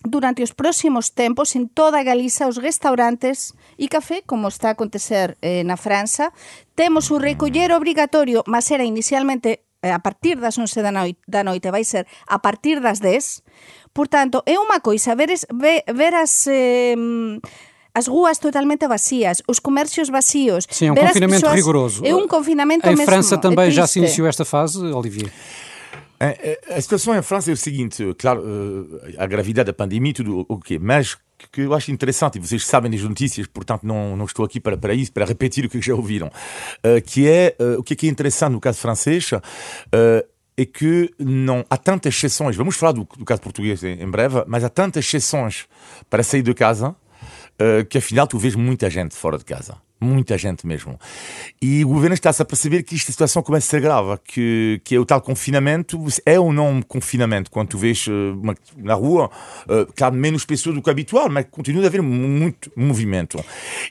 durante 0.00 0.40
os 0.40 0.56
próximos 0.56 1.12
tempos 1.12 1.52
en 1.52 1.68
toda 1.68 2.00
a 2.00 2.06
Galiza 2.08 2.48
os 2.48 2.56
restaurantes 2.56 3.52
e 3.76 3.92
café, 3.92 4.24
como 4.24 4.48
está 4.48 4.72
a 4.72 4.76
acontecer 4.76 5.36
eh, 5.44 5.68
na 5.68 5.76
França. 5.76 6.32
Temos 6.72 7.12
o 7.12 7.20
recoller 7.20 7.76
obrigatorio, 7.76 8.40
mas 8.48 8.72
era 8.72 8.88
inicialmente 8.88 9.68
a 9.82 9.98
partir 9.98 10.36
das 10.36 10.58
11 10.58 10.82
da 10.82 10.92
noite, 10.92 11.20
da 11.26 11.42
noite 11.42 11.70
vai 11.70 11.84
ser 11.84 12.06
a 12.26 12.38
partir 12.38 12.80
das 12.80 13.00
10. 13.00 13.42
Portanto, 13.92 14.42
é 14.46 14.58
unha 14.58 14.80
coisa 14.80 15.14
ver, 15.14 15.30
ver, 15.52 15.84
ver 15.92 16.14
as... 16.14 16.46
Eh, 16.46 16.96
as 17.92 18.06
ruas 18.06 18.38
totalmente 18.38 18.86
vacías, 18.86 19.42
os 19.48 19.58
comercios 19.58 20.08
vacíos. 20.08 20.64
Sim, 20.70 20.86
é 20.86 20.92
um 20.92 20.94
confinamento 20.94 21.40
pessoas, 21.40 21.54
rigoroso. 21.56 22.06
É 22.06 22.14
um 22.14 22.28
confinamento 22.28 22.86
Em 22.86 22.90
mesmo, 22.90 23.04
França 23.04 23.36
também 23.36 23.66
é 23.66 23.70
já 23.70 23.84
se 23.84 23.98
iniciou 23.98 24.28
esta 24.28 24.44
fase, 24.44 24.78
Olivier? 24.78 25.28
A 26.70 26.80
situação 26.80 27.16
em 27.16 27.22
França 27.22 27.50
é 27.50 27.54
o 27.54 27.56
seguinte, 27.56 28.14
claro, 28.18 28.44
a 29.18 29.26
gravidade 29.26 29.66
da 29.66 29.72
pandemia, 29.72 30.12
tudo 30.12 30.46
o 30.48 30.54
okay, 30.54 30.78
mas 30.78 31.16
que 31.48 31.62
eu 31.62 31.74
acho 31.74 31.90
interessante, 31.90 32.36
e 32.36 32.40
vocês 32.40 32.66
sabem 32.66 32.90
das 32.90 33.02
notícias, 33.02 33.46
portanto 33.46 33.84
não, 33.84 34.16
não 34.16 34.24
estou 34.24 34.44
aqui 34.44 34.60
para, 34.60 34.76
para 34.76 34.94
isso, 34.94 35.12
para 35.12 35.24
repetir 35.24 35.64
o 35.64 35.68
que 35.68 35.80
já 35.80 35.94
ouviram, 35.94 36.28
uh, 36.28 37.02
que 37.04 37.28
é 37.28 37.56
uh, 37.60 37.78
o 37.78 37.82
que 37.82 37.94
é, 37.94 37.96
que 37.96 38.06
é 38.06 38.10
interessante 38.10 38.52
no 38.52 38.60
caso 38.60 38.78
francês, 38.78 39.30
uh, 39.32 39.40
é 40.56 40.64
que 40.66 41.12
não 41.18 41.64
há 41.70 41.76
tantas 41.76 42.14
exceções, 42.14 42.56
vamos 42.56 42.76
falar 42.76 42.92
do, 42.92 43.08
do 43.16 43.24
caso 43.24 43.40
português 43.40 43.82
em, 43.82 44.02
em, 44.02 44.10
breve, 44.10 44.44
mas 44.46 44.62
há 44.62 44.68
tantas 44.68 45.04
exceções 45.06 45.66
para 46.08 46.22
sair 46.22 46.42
de 46.42 46.52
casa 46.52 46.94
que 47.90 47.98
afinal 47.98 48.26
tu 48.26 48.38
vês 48.38 48.54
muita 48.54 48.88
gente 48.88 49.14
fora 49.14 49.36
de 49.36 49.44
casa. 49.44 49.76
Muita 50.00 50.38
gente 50.38 50.66
mesmo. 50.66 50.98
E 51.60 51.84
o 51.84 51.88
governo 51.88 52.14
está-se 52.14 52.40
a 52.40 52.44
perceber 52.44 52.82
que 52.82 52.94
esta 52.94 53.12
situação 53.12 53.42
começa 53.42 53.66
a 53.66 53.70
ser 53.70 53.80
grave, 53.82 54.18
que, 54.24 54.80
que 54.82 54.94
é 54.94 54.98
o 54.98 55.04
tal 55.04 55.20
confinamento, 55.20 56.02
é 56.24 56.40
ou 56.40 56.52
não 56.52 56.70
um 56.70 56.82
confinamento, 56.82 57.50
quando 57.50 57.68
tu 57.68 57.78
vês 57.78 58.06
uh, 58.06 58.12
uma, 58.40 58.56
na 58.78 58.94
rua, 58.94 59.30
uh, 59.66 59.92
claro, 59.94 60.14
menos 60.14 60.46
pessoas 60.46 60.74
do 60.74 60.82
que 60.82 60.88
habitual, 60.88 61.28
mas 61.28 61.46
continua 61.50 61.84
a 61.84 61.86
haver 61.86 62.00
muito 62.00 62.72
movimento. 62.74 63.44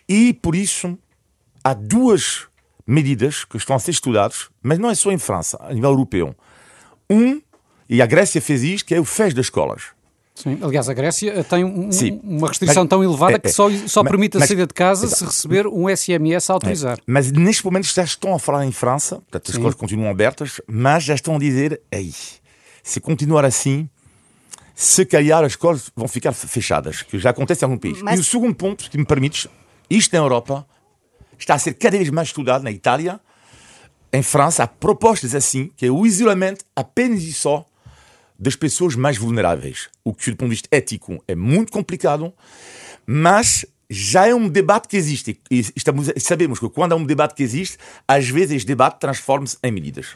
E 0.07 0.33
por 0.33 0.55
isso 0.55 0.97
há 1.63 1.75
duas 1.75 2.47
medidas 2.87 3.45
que 3.45 3.57
estão 3.57 3.75
a 3.75 3.79
ser 3.79 3.91
estudadas, 3.91 4.49
mas 4.63 4.79
não 4.79 4.89
é 4.89 4.95
só 4.95 5.11
em 5.11 5.19
França, 5.19 5.57
a 5.61 5.71
nível 5.71 5.91
europeu. 5.91 6.35
Um, 7.07 7.39
e 7.87 8.01
a 8.01 8.05
Grécia 8.07 8.41
fez 8.41 8.63
isto, 8.63 8.87
que 8.87 8.95
é 8.95 8.99
o 8.99 9.05
fecho 9.05 9.35
das 9.35 9.45
escolas. 9.45 9.98
Sim, 10.41 10.57
aliás, 10.61 10.87
a 10.87 10.93
Grécia 10.93 11.43
tem 11.43 11.65
um, 11.65 11.89
uma 12.23 12.47
restrição 12.47 12.83
mas, 12.83 12.89
tão 12.89 13.03
elevada 13.03 13.33
é, 13.33 13.39
que 13.39 13.49
só, 13.49 13.69
só 13.87 14.01
mas, 14.01 14.09
permite 14.09 14.37
a 14.37 14.47
saída 14.47 14.65
de 14.65 14.73
casa 14.73 15.05
se 15.09 15.25
receber 15.25 15.67
um 15.67 15.93
SMS 15.93 16.49
a 16.49 16.53
autorizar. 16.53 16.97
É, 16.97 17.01
mas 17.05 17.29
neste 17.29 17.65
momento 17.65 17.85
já 17.93 18.05
estão 18.05 18.33
a 18.33 18.39
falar 18.39 18.65
em 18.65 18.71
França, 18.71 19.17
portanto 19.17 19.49
as 19.49 19.55
escolas 19.55 19.75
continuam 19.75 20.09
abertas, 20.09 20.61
mas 20.65 21.03
já 21.03 21.13
estão 21.13 21.35
a 21.35 21.39
dizer, 21.39 21.81
aí, 21.91 22.13
se 22.81 23.01
continuar 23.01 23.43
assim, 23.43 23.89
se 24.73 25.05
calhar 25.05 25.43
as 25.43 25.51
escolas 25.51 25.91
vão 25.93 26.07
ficar 26.07 26.31
fechadas, 26.31 27.01
que 27.01 27.19
já 27.19 27.31
acontece 27.31 27.65
em 27.65 27.67
algum 27.67 27.77
país. 27.77 28.01
Mas... 28.01 28.17
E 28.17 28.21
o 28.21 28.23
segundo 28.23 28.55
ponto, 28.55 28.89
que 28.89 28.97
me 28.97 29.03
permites, 29.03 29.45
isto 29.89 30.13
na 30.13 30.19
Europa 30.19 30.65
está 31.37 31.55
a 31.55 31.59
ser 31.59 31.73
cada 31.73 31.97
vez 31.97 32.09
mais 32.09 32.29
estudado 32.29 32.63
na 32.63 32.71
Itália, 32.71 33.19
em 34.13 34.23
França, 34.23 34.63
há 34.63 34.67
propostas 34.67 35.35
assim, 35.35 35.69
que 35.75 35.85
é 35.85 35.91
o 35.91 36.07
isolamento 36.07 36.63
apenas 36.73 37.23
e 37.23 37.33
só 37.33 37.65
das 38.39 38.55
pessoas 38.55 38.95
mais 38.95 39.17
vulneráveis. 39.17 39.89
O 40.03 40.13
que, 40.13 40.31
do 40.31 40.37
ponto 40.37 40.49
de 40.49 40.55
vista 40.55 40.69
ético, 40.71 41.21
é 41.27 41.35
muito 41.35 41.71
complicado, 41.71 42.33
mas 43.05 43.65
já 43.89 44.27
é 44.27 44.33
um 44.33 44.47
debate 44.47 44.87
que 44.87 44.95
existe. 44.95 45.41
E 45.51 45.59
estamos, 45.75 46.09
sabemos 46.17 46.59
que 46.59 46.69
quando 46.69 46.93
há 46.93 46.95
um 46.95 47.05
debate 47.05 47.35
que 47.35 47.43
existe, 47.43 47.77
às 48.07 48.29
vezes 48.29 48.57
esse 48.57 48.65
debate 48.65 48.99
transforma-se 48.99 49.57
em 49.61 49.71
medidas. 49.71 50.13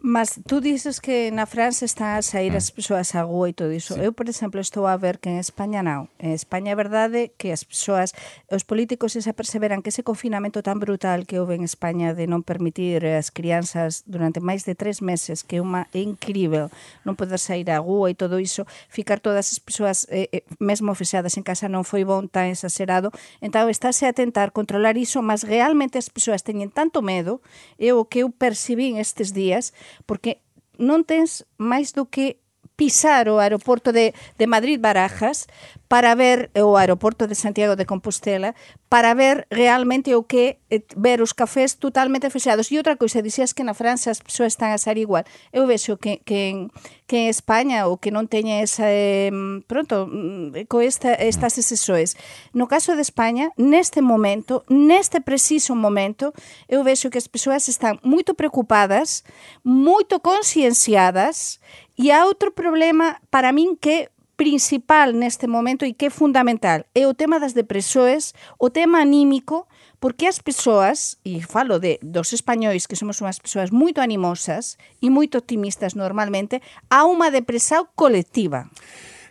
Mas 0.00 0.40
tú 0.46 0.60
dices 0.60 1.00
que 1.00 1.30
na 1.32 1.46
França 1.46 1.84
están 1.84 2.16
a 2.16 2.22
sair 2.22 2.54
as 2.54 2.70
mm. 2.70 2.74
persoas 2.76 3.14
á 3.16 3.24
rua 3.24 3.50
e 3.50 3.56
todo 3.56 3.72
iso. 3.72 3.96
Sí. 3.96 4.00
Eu, 4.00 4.12
por 4.12 4.28
exemplo, 4.28 4.60
estou 4.60 4.86
a 4.86 4.96
ver 4.96 5.18
que 5.18 5.32
en 5.32 5.40
España 5.40 5.82
non. 5.82 6.12
En 6.20 6.36
España 6.36 6.72
é 6.72 6.76
verdade 6.76 7.32
que 7.34 7.50
as 7.50 7.64
persoas, 7.64 8.12
os 8.52 8.62
políticos 8.62 9.16
se 9.16 9.32
perseveran 9.32 9.80
que 9.80 9.90
ese 9.90 10.04
confinamento 10.04 10.62
tan 10.62 10.78
brutal 10.78 11.24
que 11.24 11.40
houve 11.40 11.56
en 11.56 11.64
España 11.64 12.12
de 12.12 12.28
non 12.28 12.44
permitir 12.44 13.02
as 13.08 13.32
crianzas 13.32 14.04
durante 14.06 14.38
máis 14.38 14.68
de 14.68 14.76
tres 14.76 15.00
meses, 15.00 15.42
que 15.42 15.58
é 15.58 15.62
unha 15.64 15.88
é 15.90 16.04
incrível 16.04 16.68
non 17.02 17.16
poder 17.16 17.40
sair 17.40 17.66
á 17.72 17.80
rua 17.80 18.12
e 18.12 18.14
todo 18.14 18.38
iso, 18.38 18.68
ficar 18.92 19.18
todas 19.18 19.50
as 19.50 19.58
persoas 19.58 20.06
eh, 20.12 20.28
eh, 20.30 20.44
mesmo 20.60 20.92
fixadas 20.94 21.34
en 21.40 21.44
casa 21.46 21.66
non 21.66 21.82
foi 21.82 22.04
bon 22.04 22.28
tan 22.28 22.52
exagerado. 22.52 23.10
Entao, 23.40 23.72
estáse 23.72 24.04
a 24.06 24.12
tentar 24.12 24.52
controlar 24.52 25.00
iso, 25.00 25.24
mas 25.24 25.42
realmente 25.42 25.98
as 25.98 26.12
persoas 26.12 26.44
teñen 26.44 26.68
tanto 26.70 27.00
medo, 27.00 27.40
eu 27.80 27.98
o 27.98 28.04
que 28.04 28.22
eu 28.22 28.30
percibín 28.30 29.00
estes 29.00 29.32
días, 29.32 29.72
porque 30.04 30.42
non 30.76 31.04
tens 31.04 31.46
máis 31.56 31.92
do 31.96 32.04
que 32.06 32.40
pisar 32.76 33.28
o 33.28 33.40
aeroporto 33.40 33.90
de, 33.92 34.14
de 34.38 34.46
Madrid 34.46 34.78
Barajas 34.78 35.48
para 35.88 36.14
ver 36.14 36.50
o 36.54 36.76
aeroporto 36.76 37.26
de 37.26 37.34
Santiago 37.34 37.76
de 37.76 37.86
Compostela 37.86 38.54
para 38.88 39.14
ver 39.14 39.46
realmente 39.50 40.14
o 40.14 40.22
que 40.22 40.58
eh, 40.70 40.82
ver 40.96 41.22
os 41.22 41.32
cafés 41.32 41.74
totalmente 41.74 42.30
fechados. 42.30 42.70
E 42.70 42.78
outra 42.78 42.94
coisa, 42.94 43.22
dixías 43.22 43.50
que 43.50 43.66
na 43.66 43.74
França 43.74 44.10
as 44.10 44.22
persoas 44.22 44.54
están 44.54 44.70
a 44.70 44.78
ser 44.78 44.98
igual. 44.98 45.26
Eu 45.50 45.66
vexo 45.66 45.98
que, 45.98 46.22
que, 46.22 46.50
en, 46.50 46.70
que 47.06 47.26
en 47.26 47.28
España 47.30 47.88
o 47.90 47.98
que 47.98 48.14
non 48.14 48.30
teña 48.30 48.62
esa 48.62 48.86
eh, 48.86 49.30
pronto, 49.66 50.06
mm, 50.06 50.70
co 50.70 50.82
esta, 50.82 51.18
estas 51.18 51.58
excesoes. 51.58 52.14
No 52.54 52.70
caso 52.70 52.94
de 52.94 53.02
España, 53.02 53.50
neste 53.58 54.02
momento, 54.02 54.62
neste 54.70 55.18
preciso 55.18 55.74
momento, 55.74 56.30
eu 56.70 56.86
vexo 56.86 57.10
que 57.10 57.18
as 57.18 57.26
persoas 57.30 57.66
están 57.66 57.98
moito 58.06 58.34
preocupadas, 58.38 59.26
moito 59.62 60.22
concienciadas 60.22 61.58
e 61.98 62.10
há 62.10 62.24
outro 62.24 62.52
problema 62.52 63.16
para 63.30 63.52
min 63.52 63.76
que 63.76 64.08
principal 64.36 65.12
neste 65.12 65.46
momento 65.46 65.84
e 65.84 65.94
que 65.94 66.06
é 66.06 66.10
fundamental 66.10 66.84
é 66.94 67.06
o 67.06 67.14
tema 67.14 67.40
das 67.40 67.54
depresoes, 67.54 68.34
o 68.60 68.68
tema 68.68 69.00
anímico, 69.00 69.66
porque 69.98 70.26
as 70.26 70.38
persoas, 70.38 71.16
e 71.24 71.40
falo 71.40 71.78
de 71.78 71.98
dos 72.02 72.32
españois 72.32 72.86
que 72.86 72.96
somos 72.96 73.20
unhas 73.20 73.38
persoas 73.38 73.70
moito 73.70 74.00
animosas 74.00 74.76
e 75.00 75.08
moito 75.08 75.38
optimistas 75.38 75.94
normalmente, 75.94 76.60
há 76.90 77.06
unha 77.08 77.30
depressão 77.30 77.88
coletiva. 77.96 78.68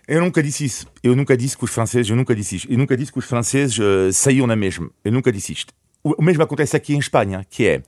Eu 0.07 0.21
nunca 0.21 0.41
disse 0.41 0.65
isso. 0.65 0.87
Eu 1.01 1.15
nunca 1.15 1.35
disse 1.37 1.57
que 1.57 1.63
os 1.63 1.71
franceses, 1.71 2.09
eu 2.09 2.15
nunca 2.15 2.35
disse 2.35 2.57
isto. 2.57 2.71
Eu 2.71 2.77
nunca 2.77 2.95
disse 2.95 3.11
que 3.11 3.17
os 3.17 3.25
franceses 3.25 3.77
uh, 3.79 4.13
saíam 4.13 4.45
na 4.45 4.55
mesma. 4.55 4.89
Eu 5.03 5.11
nunca 5.11 5.31
disse 5.31 5.53
isto. 5.53 5.73
O 6.03 6.21
mesmo 6.21 6.43
acontece 6.43 6.75
aqui 6.77 6.93
em 6.93 6.99
Espanha, 6.99 7.43
que 7.49 7.67
é 7.67 7.81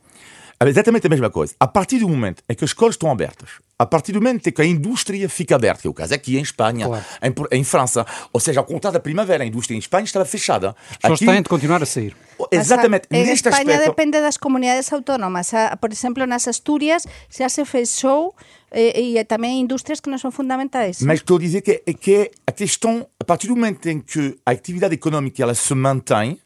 exatamente 0.65 1.05
a 1.05 1.09
mesma 1.09 1.29
coisa. 1.29 1.53
A 1.59 1.67
partir 1.67 1.99
do 1.99 2.09
momento 2.09 2.41
em 2.49 2.55
que 2.55 2.63
as 2.63 2.71
escolas 2.71 2.95
estão 2.95 3.11
abertas, 3.11 3.61
a 3.79 3.85
partir 3.85 4.11
do 4.11 4.19
momento 4.19 4.47
em 4.47 4.51
que 4.51 4.61
a 4.61 4.65
indústria 4.65 5.29
fica 5.29 5.55
aberta, 5.55 5.81
que 5.81 5.87
é 5.87 5.89
o 5.89 5.93
caso 5.93 6.13
aqui 6.13 6.37
em 6.37 6.41
Espanha, 6.41 6.87
claro. 6.87 7.05
em, 7.21 7.59
em, 7.59 7.63
França, 7.63 8.05
ou 8.33 8.39
seja, 8.39 8.59
ao 8.59 8.65
contrário 8.65 8.93
da 8.93 8.99
primavera, 8.99 9.43
a 9.43 9.47
indústria 9.47 9.75
em 9.75 9.79
Espanha 9.79 10.05
estava 10.05 10.25
fechada. 10.25 10.75
As 10.91 10.97
pessoas 10.97 11.21
aqui, 11.21 11.31
têm 11.31 11.41
de 11.43 11.49
continuar 11.49 11.83
a 11.83 11.85
sair. 11.85 12.15
Exatamente. 12.51 13.07
En 13.11 13.25
neste 13.25 13.49
España 13.49 13.73
aspecto... 13.73 13.89
depende 13.89 14.21
das 14.21 14.37
comunidades 14.37 14.91
autónomas. 14.91 15.51
Por 15.79 15.91
exemplo, 15.91 16.25
nas 16.25 16.47
Asturias 16.47 17.03
xa 17.29 17.49
se 17.49 17.65
fechou 17.65 18.33
e, 18.73 19.17
e 19.19 19.23
também 19.25 19.59
indústrias 19.61 19.99
que 19.99 20.09
não 20.09 20.17
são 20.17 20.31
fundamentais. 20.31 21.01
Mas 21.01 21.19
estou 21.19 21.37
a 21.37 21.39
dizer 21.39 21.61
que, 21.61 21.77
que 21.93 22.31
a 22.47 22.51
questão, 22.51 23.07
a 23.19 23.23
partir 23.23 23.47
do 23.47 23.55
momento 23.55 23.87
em 23.87 23.99
que 23.99 24.37
a 24.45 24.51
atividade 24.51 24.95
económica 24.95 25.43
ela 25.43 25.53
se 25.53 25.73
mantém, 25.75 26.39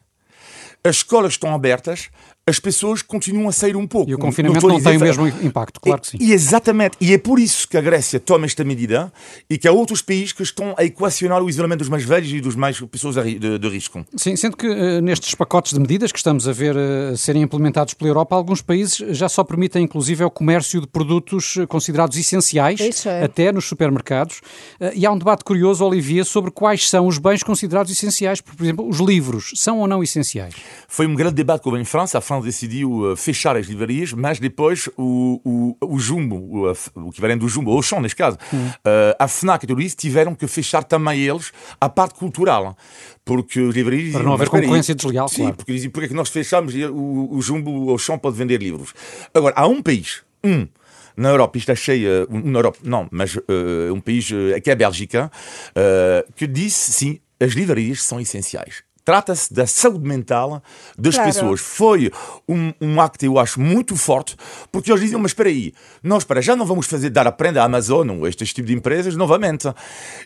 as 0.83 0.97
escolas 0.97 1.33
estão 1.33 1.53
abertas, 1.53 2.09
as 2.45 2.59
pessoas 2.59 3.01
continuam 3.03 3.47
a 3.47 3.51
sair 3.51 3.75
um 3.75 3.85
pouco. 3.85 4.09
E 4.09 4.15
o 4.15 4.17
confinamento 4.17 4.67
não, 4.67 4.75
não 4.75 4.83
tem 4.83 4.97
o 4.97 4.99
mesmo 4.99 5.27
impacto, 5.27 5.79
claro 5.79 6.01
que 6.01 6.07
sim. 6.07 6.17
E, 6.19 6.33
exatamente, 6.33 6.97
e 6.99 7.13
é 7.13 7.17
por 7.17 7.39
isso 7.39 7.67
que 7.67 7.77
a 7.77 7.81
Grécia 7.81 8.19
toma 8.19 8.45
esta 8.45 8.63
medida 8.63 9.13
e 9.47 9.57
que 9.57 9.67
há 9.67 9.71
outros 9.71 10.01
países 10.01 10.33
que 10.33 10.41
estão 10.41 10.73
a 10.77 10.83
equacionar 10.83 11.43
o 11.43 11.49
isolamento 11.49 11.79
dos 11.79 11.89
mais 11.89 12.03
velhos 12.03 12.31
e 12.31 12.41
dos 12.41 12.55
mais 12.55 12.79
pessoas 12.81 13.15
de, 13.15 13.59
de 13.59 13.69
risco. 13.69 14.03
Sim, 14.15 14.35
sendo 14.35 14.57
que 14.57 14.67
uh, 14.67 15.01
nestes 15.01 15.35
pacotes 15.35 15.73
de 15.73 15.79
medidas 15.79 16.11
que 16.11 16.17
estamos 16.17 16.47
a 16.47 16.51
ver 16.51 16.75
uh, 16.75 17.15
serem 17.15 17.43
implementados 17.43 17.93
pela 17.93 18.09
Europa, 18.09 18.35
alguns 18.35 18.61
países 18.61 18.97
já 19.15 19.29
só 19.29 19.43
permitem 19.43 19.83
inclusive 19.83 20.23
o 20.23 20.31
comércio 20.31 20.81
de 20.81 20.87
produtos 20.87 21.57
eh, 21.57 21.65
considerados 21.67 22.17
essenciais, 22.17 23.05
é. 23.05 23.23
até 23.23 23.51
nos 23.51 23.65
supermercados. 23.65 24.41
Uh, 24.79 24.89
e 24.95 25.05
há 25.05 25.11
um 25.11 25.17
debate 25.17 25.43
curioso, 25.43 25.85
Olivia, 25.85 26.25
sobre 26.25 26.49
quais 26.49 26.89
são 26.89 27.05
os 27.05 27.19
bens 27.19 27.43
considerados 27.43 27.91
essenciais. 27.91 28.41
Por 28.41 28.63
exemplo, 28.63 28.87
os 28.87 28.97
livros 28.99 29.51
são 29.55 29.79
ou 29.79 29.87
não 29.87 30.01
essenciais? 30.01 30.55
Foi 30.87 31.05
um 31.05 31.13
grande 31.13 31.35
debate 31.35 31.61
que 31.61 31.69
houve 31.69 31.79
em 31.79 31.85
França. 31.85 32.19
Decidiu 32.39 33.15
fechar 33.17 33.57
as 33.57 33.65
livrarias, 33.65 34.13
mas 34.13 34.39
depois 34.39 34.87
o, 34.95 35.41
o, 35.43 35.95
o 35.95 35.99
Jumbo, 35.99 36.35
o, 36.35 36.71
o 36.95 37.09
equivalente 37.09 37.39
do 37.39 37.49
Jumbo, 37.49 37.75
o 37.75 37.81
Chão 37.81 37.99
neste 37.99 38.15
caso, 38.15 38.37
hum. 38.53 38.69
a 39.17 39.27
FNAC 39.27 39.63
e 39.63 39.67
tudo 39.67 39.81
isso 39.81 39.95
tiveram 39.97 40.35
que 40.35 40.47
fechar 40.47 40.83
também 40.83 41.19
eles 41.19 41.51
a 41.79 41.89
parte 41.89 42.15
cultural. 42.15 42.77
Porque 43.25 43.59
os 43.59 43.75
livrarias... 43.75 44.13
Para 44.13 44.23
não 44.23 44.33
haver 44.33 44.49
concorrência 44.49 44.95
desleal, 44.95 45.27
sim, 45.27 45.41
claro. 45.41 45.55
porque 45.55 45.73
dizem, 45.73 45.89
porque 45.89 46.05
é 46.05 46.09
que 46.09 46.15
nós 46.15 46.29
fechamos 46.29 46.73
o, 46.75 47.29
o 47.31 47.41
Jumbo, 47.41 47.91
o 47.91 47.97
Chão 47.97 48.17
pode 48.17 48.37
vender 48.37 48.61
livros. 48.61 48.93
Agora, 49.33 49.53
há 49.57 49.67
um 49.67 49.81
país, 49.81 50.23
um, 50.43 50.67
na 51.15 51.29
Europa, 51.29 51.57
isto 51.57 51.71
é 51.71 51.75
cheia, 51.75 52.27
na 52.29 52.59
Europa, 52.59 52.79
não, 52.83 53.07
mas 53.11 53.35
uh, 53.35 53.93
um 53.93 53.99
país 53.99 54.29
uh, 54.31 54.59
que 54.61 54.69
é 54.69 54.73
a 54.73 54.75
Bélgica, 54.75 55.31
uh, 55.69 56.33
que 56.35 56.47
disse, 56.47 56.91
sim, 56.93 57.19
as 57.39 57.53
livrarias 57.53 58.03
são 58.03 58.19
essenciais. 58.19 58.83
Trata-se 59.11 59.53
da 59.53 59.67
saúde 59.67 60.07
mental 60.07 60.63
das 60.97 61.15
claro. 61.15 61.33
pessoas. 61.33 61.59
Foi 61.59 62.09
um, 62.47 62.71
um, 62.79 63.01
acto, 63.01 63.25
eu 63.25 63.37
acho, 63.37 63.59
muito 63.59 63.93
forte, 63.97 64.37
porque 64.71 64.89
eles 64.89 65.01
diziam: 65.01 65.19
Mas 65.19 65.31
espera 65.31 65.49
aí, 65.49 65.73
nós 66.01 66.23
para 66.23 66.39
já 66.39 66.55
não 66.55 66.65
vamos 66.65 66.87
fazer 66.87 67.09
dar 67.09 67.27
a 67.27 67.31
prenda 67.31 67.61
à 67.61 67.65
Amazon 67.65 68.09
ou 68.09 68.25
este 68.25 68.45
tipo 68.45 68.69
de 68.69 68.73
empresas 68.73 69.17
novamente. 69.17 69.67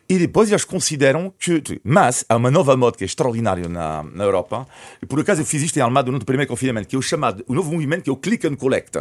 E 0.08 0.20
depois 0.20 0.52
eles 0.52 0.64
consideram 0.64 1.34
que. 1.40 1.64
Mas 1.84 2.24
há 2.30 2.36
uma 2.36 2.52
nova 2.52 2.78
moda 2.78 2.96
que 2.96 3.04
é 3.04 3.08
extraordinária 3.08 3.68
na, 3.68 4.04
na 4.04 4.24
Europa. 4.24 4.68
E 5.02 5.06
por 5.08 5.20
acaso 5.20 5.42
eu 5.42 5.46
fiz 5.48 5.64
isto 5.64 5.78
em 5.78 5.82
Almada 5.82 6.12
no 6.12 6.24
primeiro 6.24 6.48
confinamento, 6.48 6.88
que 6.88 6.96
é 6.96 7.00
o 7.00 7.02
chamado, 7.02 7.44
o 7.48 7.56
novo 7.56 7.72
movimento 7.72 8.04
que 8.04 8.10
é 8.12 8.14
o 8.14 8.16
Click 8.16 8.46
and 8.46 8.54
Collect. 8.56 9.00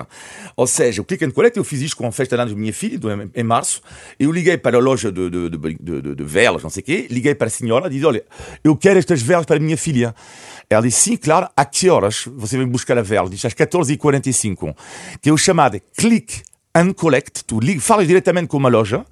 Ou 0.56 0.66
seja, 0.66 1.02
o 1.02 1.04
Click 1.04 1.22
and 1.26 1.32
Collect, 1.32 1.58
eu 1.58 1.64
fiz 1.64 1.82
isto 1.82 1.98
com 1.98 2.06
a 2.06 2.12
festa 2.12 2.36
de 2.36 2.40
anos 2.40 2.54
da 2.54 2.58
minha 2.58 2.72
filha, 2.72 2.98
em 3.34 3.44
março. 3.44 3.82
Eu 4.18 4.32
liguei 4.32 4.56
para 4.56 4.78
a 4.78 4.80
loja 4.80 5.12
de, 5.12 5.28
de, 5.28 5.50
de, 5.50 5.76
de, 5.78 6.14
de 6.14 6.24
velas, 6.24 6.62
não 6.62 6.70
sei 6.70 6.80
o 6.80 6.86
quê, 6.86 7.06
liguei 7.10 7.34
para 7.34 7.48
a 7.48 7.50
senhora 7.50 7.90
disse: 7.90 8.06
Olha, 8.06 8.24
eu 8.62 8.74
quero 8.74 8.98
estas 8.98 9.20
velas 9.20 9.44
para 9.44 9.58
minha 9.58 9.73
filha. 9.76 10.14
Ela 10.68 10.82
disse, 10.82 11.00
sim, 11.00 11.16
claro, 11.16 11.48
a 11.56 11.64
que 11.64 11.88
horas 11.88 12.24
você 12.36 12.56
vem 12.56 12.66
buscar 12.66 12.96
a 12.98 13.02
vela? 13.02 13.28
Diz, 13.28 13.44
às 13.44 13.54
14h45, 13.54 14.74
que 15.20 15.28
é 15.28 15.32
o 15.32 15.36
chamado 15.36 15.80
click 15.96 16.42
and 16.74 16.92
collect, 16.94 17.44
tu 17.44 17.60
falas 17.80 18.06
diretamente 18.06 18.48
com 18.48 18.56
uma 18.56 18.68
loja 18.68 19.04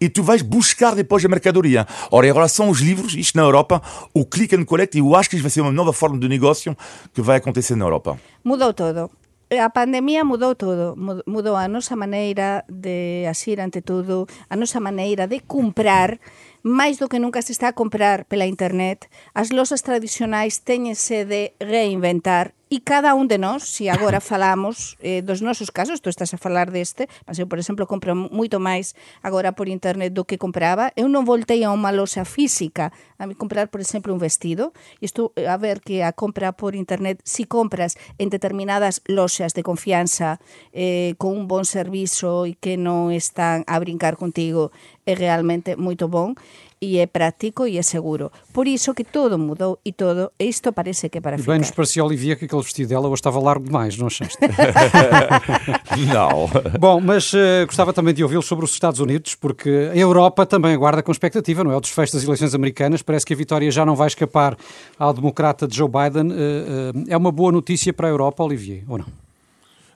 e 0.00 0.08
tu 0.08 0.22
vais 0.22 0.40
buscar 0.40 0.94
depois 0.94 1.22
a 1.24 1.28
mercadoria. 1.28 1.86
Ora, 2.10 2.26
em 2.26 2.32
relação 2.32 2.68
aos 2.68 2.78
livros, 2.78 3.14
isto 3.14 3.36
na 3.36 3.42
Europa, 3.42 3.82
o 4.14 4.24
click 4.24 4.56
and 4.56 4.64
collect, 4.64 4.96
eu 4.96 5.14
acho 5.14 5.28
que 5.28 5.36
isto 5.36 5.42
vai 5.42 5.50
ser 5.50 5.60
uma 5.60 5.72
nova 5.72 5.92
forma 5.92 6.18
de 6.18 6.28
negócio 6.28 6.74
que 7.12 7.20
vai 7.20 7.36
acontecer 7.36 7.76
na 7.76 7.84
Europa. 7.84 8.18
Mudou 8.42 8.72
todo. 8.72 9.10
A 9.52 9.68
pandemia 9.68 10.24
mudou 10.24 10.54
todo, 10.54 10.94
mudou 11.26 11.56
a 11.56 11.66
nosa 11.66 11.96
maneira 11.96 12.64
de 12.70 13.26
asir 13.28 13.58
ante 13.58 13.82
todo, 13.82 14.24
a 14.48 14.54
nosa 14.54 14.78
maneira 14.78 15.26
de 15.26 15.40
comprar, 15.40 16.20
máis 16.62 16.98
do 17.00 17.08
que 17.08 17.22
nunca 17.22 17.40
se 17.42 17.52
está 17.52 17.68
a 17.68 17.78
comprar 17.78 18.24
pela 18.24 18.46
internet, 18.46 19.08
as 19.34 19.50
loxas 19.50 19.82
tradicionais 19.82 20.60
teñense 20.60 21.24
de 21.24 21.52
reinventar 21.60 22.52
E 22.70 22.78
cada 22.86 23.18
un 23.18 23.26
de 23.26 23.34
nós, 23.34 23.66
se 23.66 23.90
agora 23.90 24.22
falamos 24.30 24.94
eh, 25.02 25.26
dos 25.26 25.42
nosos 25.42 25.74
casos, 25.74 25.98
tú 25.98 26.06
estás 26.06 26.30
a 26.30 26.38
falar 26.38 26.70
deste, 26.70 27.10
mas 27.26 27.34
eu, 27.34 27.50
por 27.50 27.58
exemplo, 27.58 27.82
compro 27.82 28.14
moito 28.14 28.62
máis 28.62 28.94
agora 29.26 29.50
por 29.58 29.66
internet 29.66 30.14
do 30.14 30.22
que 30.22 30.38
compraba. 30.38 30.94
Eu 30.94 31.10
non 31.10 31.26
voltei 31.26 31.66
a 31.66 31.74
unha 31.74 31.90
loxa 31.90 32.22
física 32.22 32.94
a 33.18 33.26
me 33.26 33.34
comprar, 33.34 33.74
por 33.74 33.82
exemplo, 33.82 34.14
un 34.14 34.22
vestido. 34.22 34.70
E 35.02 35.10
estou 35.10 35.34
a 35.34 35.58
ver 35.58 35.82
que 35.82 36.06
a 36.06 36.14
compra 36.14 36.54
por 36.54 36.78
internet, 36.78 37.18
si 37.26 37.42
compras 37.42 37.98
en 38.22 38.30
determinadas 38.30 39.02
loxas 39.10 39.50
de 39.50 39.66
confianza 39.66 40.38
eh, 40.70 41.18
con 41.18 41.34
un 41.34 41.50
bon 41.50 41.66
servizo 41.66 42.46
e 42.46 42.54
que 42.54 42.78
non 42.78 43.10
están 43.10 43.66
a 43.66 43.82
brincar 43.82 44.14
contigo, 44.14 44.70
é 45.06 45.14
realmente 45.14 45.76
moito 45.76 46.08
bon 46.08 46.34
e 46.80 46.98
é 46.98 47.06
práctico 47.06 47.66
e 47.66 47.76
é 47.76 47.82
seguro. 47.82 48.32
Por 48.52 48.66
iso 48.66 48.94
que 48.94 49.04
todo 49.04 49.38
mudou 49.38 49.78
e 49.84 49.92
todo, 49.92 50.32
e 50.38 50.48
isto 50.48 50.72
parece 50.72 51.10
que 51.10 51.18
é 51.18 51.20
para 51.20 51.36
e 51.36 51.38
ficar. 51.38 51.52
bem 51.52 51.60
nos 51.60 51.70
parecia, 51.70 52.02
Olivia, 52.02 52.36
que 52.36 52.46
aquele 52.46 52.62
vestido 52.62 52.88
dela 52.88 53.06
hoje 53.06 53.20
estava 53.20 53.38
largo 53.38 53.66
demais, 53.66 53.98
não 53.98 54.06
achaste? 54.06 54.38
não. 56.10 56.48
Bom, 56.78 57.00
mas 57.00 57.32
uh, 57.34 57.66
gostava 57.66 57.92
também 57.92 58.14
de 58.14 58.22
ouvi-lo 58.22 58.42
sobre 58.42 58.64
os 58.64 58.72
Estados 58.72 58.98
Unidos, 58.98 59.34
porque 59.34 59.90
a 59.92 59.96
Europa 59.96 60.46
também 60.46 60.72
aguarda 60.72 61.02
com 61.02 61.12
expectativa, 61.12 61.62
não 61.62 61.70
é? 61.70 61.76
O 61.76 61.80
desfecho 61.80 62.14
das 62.14 62.24
eleições 62.24 62.54
americanas, 62.54 63.02
parece 63.02 63.26
que 63.26 63.34
a 63.34 63.36
vitória 63.36 63.70
já 63.70 63.84
não 63.84 63.94
vai 63.94 64.06
escapar 64.06 64.56
ao 64.98 65.12
democrata 65.12 65.68
Joe 65.70 65.88
Biden. 65.88 66.32
Uh, 66.32 66.34
uh, 66.34 67.04
é 67.08 67.16
uma 67.16 67.30
boa 67.30 67.52
notícia 67.52 67.92
para 67.92 68.08
a 68.08 68.10
Europa, 68.10 68.42
Olivier, 68.42 68.84
ou 68.88 68.96
não? 68.96 69.06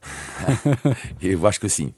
Eu 1.23 1.47
acho 1.47 1.61
que 1.61 1.69
sim. 1.71 1.95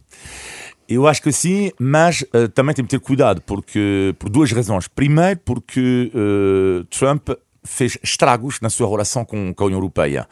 Eu 0.89 1.07
acho 1.07 1.23
que 1.23 1.33
sim, 1.33 1.73
mas 1.79 2.23
uh, 2.23 2.49
também 2.49 2.75
tem 2.75 2.85
que 2.85 2.91
ter 2.91 3.01
cuidado 3.01 3.41
porque 3.43 4.15
por 4.19 4.29
duas 4.29 4.53
razões. 4.53 4.87
Primeiro, 4.89 5.41
porque 5.45 6.13
uh, 6.15 6.85
Trump 6.85 7.31
fez 7.67 7.99
estragos 8.03 8.61
na 8.61 8.71
sua 8.71 8.89
relação 8.89 9.25
com, 9.25 9.53
com 9.53 9.65
a 9.65 9.67
União 9.67 9.79
Europeia. 9.79 10.29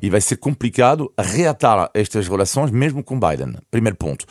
E 0.00 0.10
vai 0.10 0.20
ser 0.20 0.36
complicado 0.36 1.12
reatar 1.18 1.90
estas 1.94 2.28
relações 2.28 2.70
mesmo 2.70 3.02
com 3.02 3.18
Biden. 3.18 3.56
Primeiro 3.70 3.96
ponto. 3.96 4.26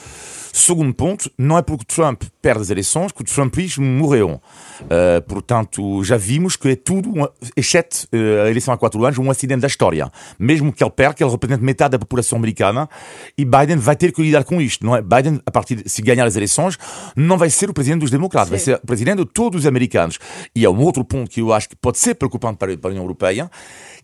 Segundo 0.55 0.93
ponto, 0.93 1.31
não 1.35 1.57
é 1.57 1.63
porque 1.63 1.83
Trump 1.83 2.25
perde 2.39 2.61
as 2.61 2.69
eleições 2.69 3.11
que 3.11 3.21
o 3.21 3.25
Trumpismo 3.25 3.83
morreu. 3.83 4.39
Uh, 4.81 5.19
portanto, 5.27 6.03
já 6.03 6.15
vimos 6.15 6.55
que 6.55 6.69
é 6.69 6.75
tudo, 6.75 7.11
exceto 7.57 8.07
uh, 8.13 8.45
a 8.45 8.49
eleição 8.51 8.71
há 8.71 8.77
quatro 8.77 9.03
anos, 9.03 9.17
um 9.17 9.31
acidente 9.31 9.61
da 9.61 9.67
história. 9.67 10.11
Mesmo 10.37 10.71
que 10.71 10.83
ele 10.83 10.91
perca, 10.91 11.23
ele 11.23 11.31
representa 11.31 11.63
metade 11.63 11.93
da 11.93 11.99
população 11.99 12.37
americana 12.37 12.87
e 13.35 13.43
Biden 13.43 13.77
vai 13.77 13.95
ter 13.95 14.11
que 14.11 14.21
lidar 14.21 14.43
com 14.43 14.61
isto. 14.61 14.85
Não 14.85 14.95
é? 14.95 15.01
Biden, 15.01 15.41
a 15.43 15.49
partir 15.49 15.77
de, 15.77 15.89
se 15.89 16.03
ganhar 16.03 16.27
as 16.27 16.35
eleições, 16.35 16.77
não 17.15 17.35
vai 17.35 17.49
ser 17.49 17.71
o 17.71 17.73
presidente 17.73 18.01
dos 18.01 18.11
democratas, 18.11 18.49
Sim. 18.49 18.51
vai 18.51 18.59
ser 18.59 18.75
o 18.75 18.85
presidente 18.85 19.17
de 19.17 19.25
todos 19.25 19.61
os 19.61 19.65
americanos. 19.65 20.19
E 20.55 20.63
é 20.63 20.69
um 20.69 20.79
outro 20.81 21.03
ponto 21.03 21.31
que 21.31 21.41
eu 21.41 21.51
acho 21.51 21.67
que 21.67 21.75
pode 21.75 21.97
ser 21.97 22.13
preocupante 22.13 22.42
para, 22.51 22.77
para 22.77 22.89
a 22.89 22.91
União 22.91 23.03
Europeia, 23.03 23.49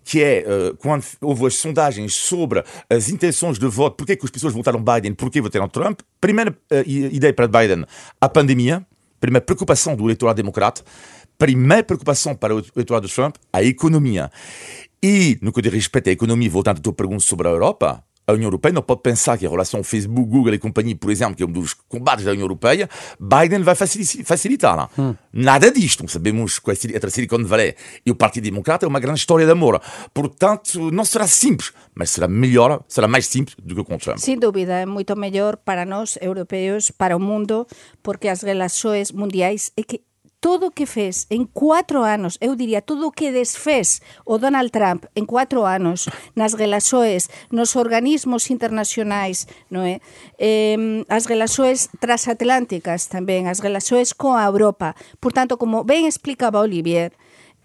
que 0.04 0.24
é 0.24 0.46
quando 0.78 1.04
houve 1.20 1.48
as 1.48 1.56
sondagens 1.56 2.16
sobre 2.16 2.64
as 2.90 3.10
intenções 3.10 3.60
de 3.60 3.68
voto, 3.68 3.98
porque 3.98 4.14
é 4.14 4.16
que 4.16 4.26
as 4.26 4.32
pessoas 4.32 4.54
votaram 4.54 4.84
Biden, 4.84 5.14
porque 5.14 5.42
votaram 5.42 5.68
Trump. 5.68 6.00
Primeira 6.22 6.58
ideia 6.86 7.34
para 7.34 7.48
Biden, 7.48 7.86
a 8.22 8.30
pandemia. 8.30 8.86
Primeira 9.20 9.46
preocupação 9.46 9.98
do 9.98 10.06
eleitorado 10.06 10.38
democrata. 10.38 10.82
Primeira 11.38 11.84
preocupação 11.84 12.34
para 12.34 12.56
o 12.56 12.60
eleitorado 12.60 13.06
de 13.06 13.14
Trump, 13.14 13.36
a 13.52 13.62
economia. 13.62 14.32
E, 15.04 15.38
no 15.42 15.52
que 15.52 15.62
diz 15.62 15.74
respeito 15.74 16.10
à 16.10 16.14
economia, 16.14 16.50
voltando 16.50 16.78
à 16.78 16.82
tua 16.82 16.94
pergunta 16.94 17.22
sobre 17.22 17.48
a 17.48 17.52
Europa, 17.52 18.04
a 18.30 18.34
União 18.34 18.48
Europeia 18.48 18.74
não 18.74 18.82
pode 18.82 19.02
pensar 19.02 19.38
que 19.38 19.46
em 19.46 19.50
relação 19.50 19.80
ao 19.80 19.84
Facebook, 19.84 20.30
Google 20.30 20.54
e 20.54 20.60
companhia, 20.60 20.96
por 20.96 21.12
exemplo, 21.12 21.36
que 21.36 21.44
é 21.44 21.46
um 21.46 21.52
dos 21.52 21.74
combates 21.74 22.26
da 22.26 22.32
União 22.32 22.44
Europeia, 22.44 22.90
Biden 23.20 23.64
vai 23.64 23.76
facilitar. 23.76 24.90
Hum. 24.98 25.16
Nada 25.34 25.72
disto. 25.72 26.08
Sabemos 26.08 26.60
que 26.60 26.72
entre 26.72 27.08
a 27.08 27.10
Silicon 27.10 27.44
Valley 27.44 27.76
e 28.06 28.12
o 28.12 28.16
Partido 28.16 28.44
Democrata 28.44 28.86
é 28.86 28.88
uma 28.88 29.00
grande 29.00 29.20
história 29.20 29.46
de 29.46 29.52
amor. 29.52 29.82
Portanto, 30.14 30.92
não 30.92 31.04
será 31.04 31.28
simples, 31.28 31.72
mas 31.96 32.12
será 32.12 32.28
melhor, 32.28 32.84
será 32.88 33.08
mais 33.08 33.26
simples 33.28 33.56
do 33.62 33.76
que 33.76 33.84
com 33.84 33.98
Trump. 33.98 34.18
Sem 34.18 34.38
dúvida, 34.38 34.74
é 34.74 34.86
muito 34.86 35.16
melhor 35.16 35.58
para 35.58 35.86
nós, 35.86 36.18
europeus, 36.22 36.92
para 36.92 37.16
o 37.16 37.20
mundo, 37.20 37.66
porque 38.04 38.28
as 38.28 38.42
relações 38.42 39.12
mundiais 39.12 39.72
é 39.76 39.84
que 39.84 40.02
todo 40.40 40.68
o 40.68 40.72
que 40.72 40.88
fez 40.88 41.28
en 41.30 41.46
cuatro 41.46 42.04
anos, 42.04 42.38
eu 42.40 42.56
diría, 42.56 42.82
todo 42.82 43.08
o 43.08 43.12
que 43.12 43.32
desfez 43.32 44.02
o 44.24 44.40
Donald 44.40 44.72
Trump 44.72 45.06
en 45.16 45.28
cuatro 45.28 45.68
anos 45.68 46.08
nas 46.36 46.56
relaxoes, 46.56 47.28
nos 47.52 47.76
organismos 47.76 48.48
internacionais, 48.48 49.52
non 49.68 49.84
é? 49.84 50.00
Eh, 50.40 51.04
as 51.12 51.28
relaxoes 51.28 51.92
transatlánticas 52.00 53.12
tamén, 53.12 53.52
as 53.52 53.60
relaxoes 53.60 54.16
coa 54.16 54.48
Europa. 54.48 54.96
Por 55.20 55.36
tanto, 55.36 55.60
como 55.60 55.84
ben 55.84 56.08
explicaba 56.08 56.64
Olivier, 56.64 57.12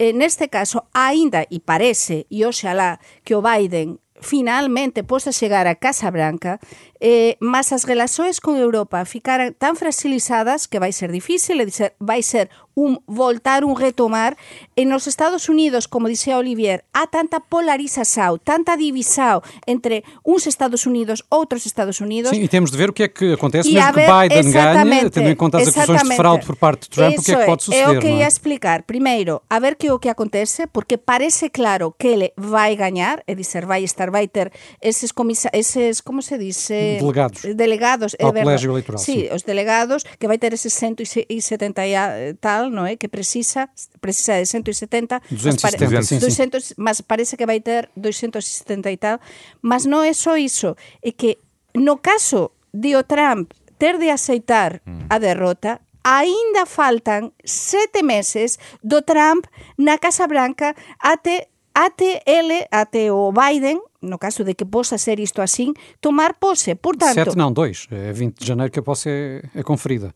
eh, 0.03 0.11
neste 0.11 0.51
caso, 0.51 0.91
aínda, 0.91 1.47
e 1.47 1.63
parece, 1.63 2.27
e 2.27 2.43
oxalá, 2.43 2.99
que 3.23 3.39
o 3.39 3.43
Biden 3.43 4.03
finalmente 4.21 5.03
possa 5.03 5.33
chegar 5.33 5.67
a 5.67 5.75
Casa 5.75 6.11
Branca, 6.11 6.59
eh, 7.01 7.37
mas 7.41 7.73
as 7.73 7.85
relações 7.85 8.41
con 8.41 8.57
Europa 8.57 9.05
ficaran 9.05 9.53
tan 9.55 9.77
fragilizadas 9.77 10.67
que 10.67 10.79
vai 10.79 10.93
ser 10.93 11.13
difícil, 11.13 11.59
vai 12.01 12.23
ser 12.23 12.51
un 12.75 13.03
voltar, 13.07 13.65
un 13.65 13.77
retomar. 13.77 14.37
En 14.77 14.93
os 14.93 15.07
Estados 15.07 15.49
Unidos, 15.49 15.87
como 15.87 16.09
dixía 16.09 16.39
Olivier, 16.39 16.85
há 16.93 17.07
tanta 17.07 17.41
polarização, 17.41 18.39
tanta 18.39 18.77
divisão 18.77 19.43
entre 19.67 20.05
uns 20.25 20.47
Estados 20.47 20.87
Unidos, 20.87 21.23
outros 21.31 21.67
Estados 21.67 22.01
Unidos. 22.01 22.31
Sim, 22.31 22.43
e 22.43 22.49
temos 22.49 22.71
de 22.71 22.77
ver 22.77 22.91
o 22.91 22.93
que 22.93 23.05
é 23.05 23.09
que 23.09 23.33
acontece, 23.33 23.71
e 23.71 23.75
mesmo 23.75 23.93
que 23.93 24.01
Biden 24.01 24.53
ganhe, 24.53 25.11
tendo 25.11 25.29
em 25.29 25.37
conta 25.37 25.59
as 25.59 25.69
acusações 25.69 26.03
de 26.03 26.17
fraude 26.17 26.47
por 26.47 26.57
parte 26.57 26.83
de 26.83 26.91
Trump, 26.91 27.19
o 27.19 27.23
que 27.23 27.33
é 27.33 27.37
que 27.37 27.47
pode 27.47 27.63
suceder. 27.63 27.89
É 27.89 27.99
o 27.99 28.01
que 28.01 28.09
ia 28.09 28.25
é? 28.25 28.29
explicar. 28.29 28.83
Primeiro, 28.83 29.41
a 29.49 29.59
ver 29.59 29.77
que 29.77 29.91
o 29.91 29.99
que 29.99 30.09
acontece, 30.09 30.67
porque 30.67 30.97
parece 30.97 31.49
claro 31.51 31.95
que 31.97 32.09
ele 32.09 32.33
vai 32.37 32.75
ganhar, 32.77 33.23
é 33.27 33.35
dizer, 33.35 33.65
vai 33.67 33.85
estar, 33.85 34.11
vai 34.11 34.27
ter 34.27 34.53
esses 34.83 35.13
comissários, 35.13 35.59
esses, 35.59 36.01
como 36.01 36.21
se 36.21 36.37
dice? 36.39 36.99
Delegados. 36.99 37.43
Delegados, 37.55 38.17
é 38.19 38.25
Ao 38.25 38.33
colégio 38.33 38.73
eleitoral. 38.73 38.99
Sim, 38.99 39.29
os 39.33 39.43
delegados, 39.43 40.03
que 40.19 40.27
vai 40.27 40.39
ter 40.39 40.53
esses 40.53 40.73
170 40.73 41.87
e 41.87 42.35
tal, 42.41 42.64
non 42.71 42.87
é? 42.87 42.97
Que 42.97 43.09
precisa 43.09 43.69
precisa 44.01 44.39
de 44.39 44.47
170, 44.47 45.21
270, 45.29 45.61
mas, 45.61 45.61
pare, 45.61 46.05
sim, 46.05 46.19
200, 46.19 46.65
sim. 46.65 46.75
mas 46.79 47.01
parece 47.01 47.37
que 47.37 47.47
vai 47.47 47.61
ter 47.61 47.91
270 47.97 48.91
e 48.91 48.97
tal, 48.97 49.19
mas 49.61 49.85
non 49.85 50.05
é 50.05 50.13
só 50.13 50.37
iso, 50.39 50.77
é 51.03 51.13
que 51.13 51.39
no 51.75 51.99
caso 51.99 52.55
de 52.73 52.95
o 52.97 53.03
Trump 53.03 53.53
ter 53.79 53.99
de 53.99 54.11
aceitar 54.11 54.81
mm. 54.87 55.11
a 55.11 55.19
derrota, 55.19 55.81
aínda 56.05 56.67
faltan 56.67 57.33
sete 57.45 58.03
meses 58.03 58.59
do 58.83 59.03
Trump 59.03 59.47
na 59.79 59.99
Casa 59.99 60.27
Branca 60.27 60.75
até 61.01 61.49
até 61.75 62.23
ele, 62.25 62.65
até 62.71 63.11
o 63.11 63.33
Biden, 63.33 63.83
no 64.01 64.17
caso 64.17 64.45
de 64.45 64.55
que 64.55 64.65
possa 64.65 64.97
ser 64.97 65.19
isto 65.19 65.43
assim, 65.43 65.75
tomar 66.01 66.35
posse. 66.35 66.77
Portanto, 66.77 67.15
Sete 67.15 67.37
não, 67.37 67.53
dois. 67.53 67.89
É 67.91 68.13
20 68.13 68.39
de 68.39 68.47
janeiro 68.47 68.71
que 68.71 68.79
a 68.79 68.83
posse 68.83 69.09
é, 69.11 69.43
é 69.53 69.63
conferida. 69.65 70.15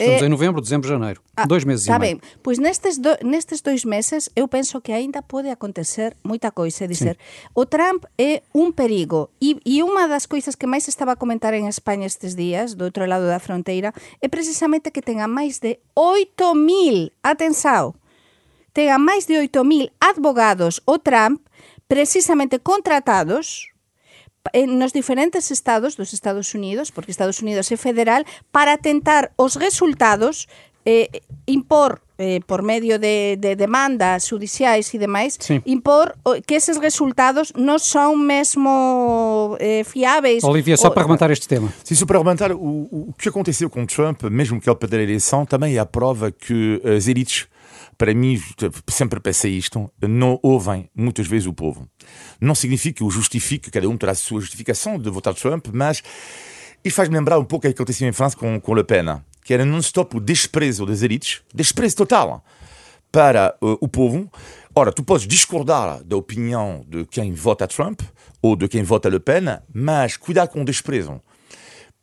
Estamos 0.00 0.22
é... 0.22 0.26
em 0.26 0.28
novembro, 0.28 0.60
dezembro, 0.60 0.88
janeiro. 0.88 1.22
Ah, 1.36 1.46
dois 1.46 1.64
meses 1.64 1.86
tá 1.86 1.96
e 1.96 1.98
meio. 1.98 2.18
bem. 2.18 2.30
Pois 2.42 2.58
nestes, 2.58 2.96
do, 2.96 3.10
nestes 3.22 3.60
dois 3.60 3.84
meses 3.84 4.30
eu 4.34 4.48
penso 4.48 4.80
que 4.80 4.92
ainda 4.92 5.22
pode 5.22 5.48
acontecer 5.48 6.16
muita 6.24 6.50
coisa. 6.50 6.84
É 6.84 6.86
dizer, 6.86 7.16
Sim. 7.16 7.48
o 7.54 7.66
Trump 7.66 8.04
é 8.18 8.42
um 8.54 8.72
perigo. 8.72 9.30
E, 9.40 9.60
e 9.64 9.82
uma 9.82 10.08
das 10.08 10.24
coisas 10.24 10.54
que 10.54 10.66
mais 10.66 10.88
estava 10.88 11.12
a 11.12 11.16
comentar 11.16 11.52
em 11.52 11.68
Espanha 11.68 12.06
estes 12.06 12.34
dias, 12.34 12.74
do 12.74 12.84
outro 12.84 13.06
lado 13.06 13.26
da 13.26 13.38
fronteira, 13.38 13.92
é 14.20 14.28
precisamente 14.28 14.90
que 14.90 15.02
tenha 15.02 15.28
mais 15.28 15.58
de 15.58 15.78
8 15.94 16.54
mil, 16.54 17.10
atenção, 17.22 17.94
tenha 18.72 18.98
máis 18.98 19.26
de 19.26 19.34
8.000 19.34 19.90
advogados 20.00 20.80
o 20.86 20.98
Trump 20.98 21.40
precisamente 21.86 22.58
contratados 22.60 23.70
nos 24.68 24.92
diferentes 24.92 25.50
estados 25.50 25.96
dos 25.96 26.12
Estados 26.12 26.54
Unidos, 26.54 26.90
porque 26.90 27.10
Estados 27.10 27.40
Unidos 27.40 27.70
é 27.70 27.76
federal, 27.76 28.24
para 28.50 28.78
tentar 28.78 29.32
os 29.36 29.56
resultados 29.56 30.48
eh, 30.84 31.20
impor 31.46 32.00
eh, 32.16 32.40
por 32.46 32.62
medio 32.62 32.98
de, 32.98 33.36
de 33.36 33.54
demandas 33.54 34.26
judiciais 34.26 34.92
e 34.94 34.98
demais, 34.98 35.36
sí. 35.38 35.60
impor 35.66 36.16
que 36.46 36.54
esses 36.54 36.78
resultados 36.80 37.52
non 37.56 37.76
son 37.76 38.16
mesmo 38.16 39.56
eh, 39.60 39.84
fiáveis. 39.84 40.44
Olivia, 40.44 40.76
só 40.76 40.88
para 40.88 41.04
rematar 41.04 41.30
este 41.30 41.48
tema. 41.48 41.68
Sim, 41.84 41.94
só 41.94 42.06
para 42.06 42.18
rematar, 42.18 42.52
o, 42.52 43.12
o 43.12 43.14
que 43.16 43.28
aconteceu 43.28 43.68
com 43.68 43.84
Trump, 43.84 44.24
mesmo 44.32 44.60
que 44.60 44.68
ele 44.68 44.76
perder 44.76 45.00
a 45.00 45.02
eleição, 45.04 45.44
também 45.44 45.76
é 45.76 45.78
a 45.78 45.86
prova 45.86 46.32
que 46.32 46.80
as 46.84 47.08
elites 47.08 47.46
para 48.00 48.14
mim, 48.14 48.42
sempre 48.88 49.20
pensei 49.20 49.52
isto, 49.52 49.92
não 50.00 50.40
ouvem 50.42 50.88
muitas 50.94 51.26
vezes 51.26 51.46
o 51.46 51.52
povo. 51.52 51.86
Não 52.40 52.54
significa 52.54 52.96
que 52.96 53.04
o 53.04 53.10
justifique, 53.10 53.70
cada 53.70 53.86
um 53.86 53.94
terá 53.94 54.12
a 54.12 54.14
sua 54.14 54.40
justificação 54.40 54.98
de 54.98 55.10
votar 55.10 55.34
Trump, 55.34 55.66
mas 55.70 56.02
isso 56.82 56.96
faz-me 56.96 57.18
lembrar 57.18 57.38
um 57.38 57.44
pouco 57.44 57.66
o 57.66 57.68
que 57.68 57.74
aconteceu 57.74 58.08
em 58.08 58.12
França 58.12 58.38
com, 58.38 58.58
com 58.58 58.74
Le 58.74 58.84
Pen, 58.84 59.20
que 59.44 59.52
era 59.52 59.66
non-stop 59.66 60.16
o 60.16 60.20
desprezo 60.20 60.86
das 60.86 61.02
elites, 61.02 61.42
desprezo 61.54 61.96
total 61.96 62.42
para 63.12 63.54
uh, 63.60 63.76
o 63.82 63.86
povo. 63.86 64.32
Ora, 64.74 64.92
tu 64.92 65.04
podes 65.04 65.26
discordar 65.26 66.02
da 66.02 66.16
opinião 66.16 66.86
de 66.88 67.04
quem 67.04 67.34
vota 67.34 67.68
Trump 67.68 68.00
ou 68.40 68.56
de 68.56 68.66
quem 68.66 68.82
vota 68.82 69.10
Le 69.10 69.20
Pen, 69.20 69.44
mas 69.74 70.16
cuidar 70.16 70.48
com 70.48 70.62
o 70.62 70.64
desprezo. 70.64 71.20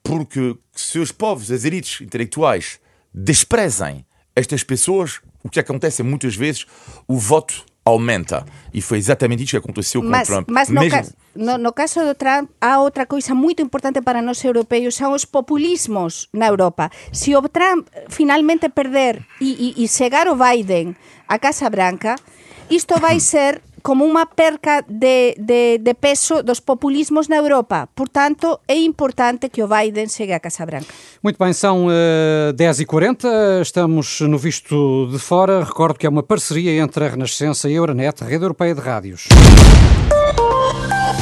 Porque 0.03 0.55
se 0.73 0.99
os 0.99 1.11
povos, 1.11 1.49
as 1.49 1.65
elites 1.65 2.01
intelectuais, 2.01 2.79
desprezem 3.11 4.05
estas 4.35 4.63
pessoas, 4.63 5.19
o 5.47 5.49
que 5.49 5.59
acontece 5.59 6.03
muitas 6.03 6.35
vezes 6.35 6.65
o 7.07 7.17
voto 7.17 7.65
aumenta. 7.87 8.45
E 8.73 8.81
foi 8.81 8.97
exatamente 8.97 9.43
isso 9.43 9.51
que 9.51 9.57
aconteceu 9.57 10.01
com 10.01 10.09
mas, 10.09 10.27
Trump. 10.27 10.49
Mas 10.51 10.69
no, 10.69 10.81
Mesmo... 10.81 11.01
ca 11.01 11.07
no, 11.33 11.57
no, 11.57 11.71
caso 11.71 12.03
do 12.03 12.13
Trump, 12.13 12.49
há 12.59 12.79
outra 12.79 13.05
coisa 13.05 13.33
muito 13.33 13.61
importante 13.61 14.01
para 14.01 14.21
nós 14.21 14.43
europeus, 14.43 14.95
são 14.95 15.13
os 15.13 15.23
populismos 15.23 16.27
na 16.33 16.47
Europa. 16.47 16.89
Se 17.13 17.35
o 17.35 17.41
Trump 17.47 17.87
finalmente 18.09 18.67
perder 18.69 19.25
e, 19.39 19.73
e, 19.77 19.83
e 19.83 19.87
chegar 19.87 20.27
o 20.27 20.35
Biden 20.35 20.95
à 21.27 21.39
Casa 21.39 21.69
Branca, 21.69 22.15
isto 22.69 22.99
vai 22.99 23.19
ser 23.19 23.61
como 23.87 24.03
unha 24.03 24.27
perca 24.27 24.83
de, 24.83 25.31
de, 25.39 25.79
de 25.79 25.93
peso 25.95 26.43
dos 26.43 26.59
populismos 26.59 27.31
na 27.31 27.39
Europa. 27.39 27.87
Portanto, 27.95 28.59
é 28.67 28.75
importante 28.75 29.47
que 29.47 29.63
o 29.63 29.67
Biden 29.71 30.11
chegue 30.11 30.35
à 30.35 30.43
Casa 30.43 30.67
Branca. 30.67 30.91
Muito 31.23 31.39
bem, 31.39 31.55
são 31.55 31.87
uh, 31.87 32.51
eh, 32.51 32.51
10h40, 32.51 33.61
estamos 33.61 34.19
no 34.19 34.37
Visto 34.37 35.07
de 35.07 35.17
Fora. 35.17 35.63
Recordo 35.63 35.97
que 35.97 36.05
é 36.05 36.09
uma 36.09 36.21
parceria 36.21 36.83
entre 36.83 37.05
a 37.05 37.15
Renascença 37.15 37.69
e 37.69 37.71
a 37.71 37.77
Euronet, 37.77 38.19
Rede 38.27 38.43
Europeia 38.43 38.75
de 38.75 38.81
Rádios. 38.81 39.29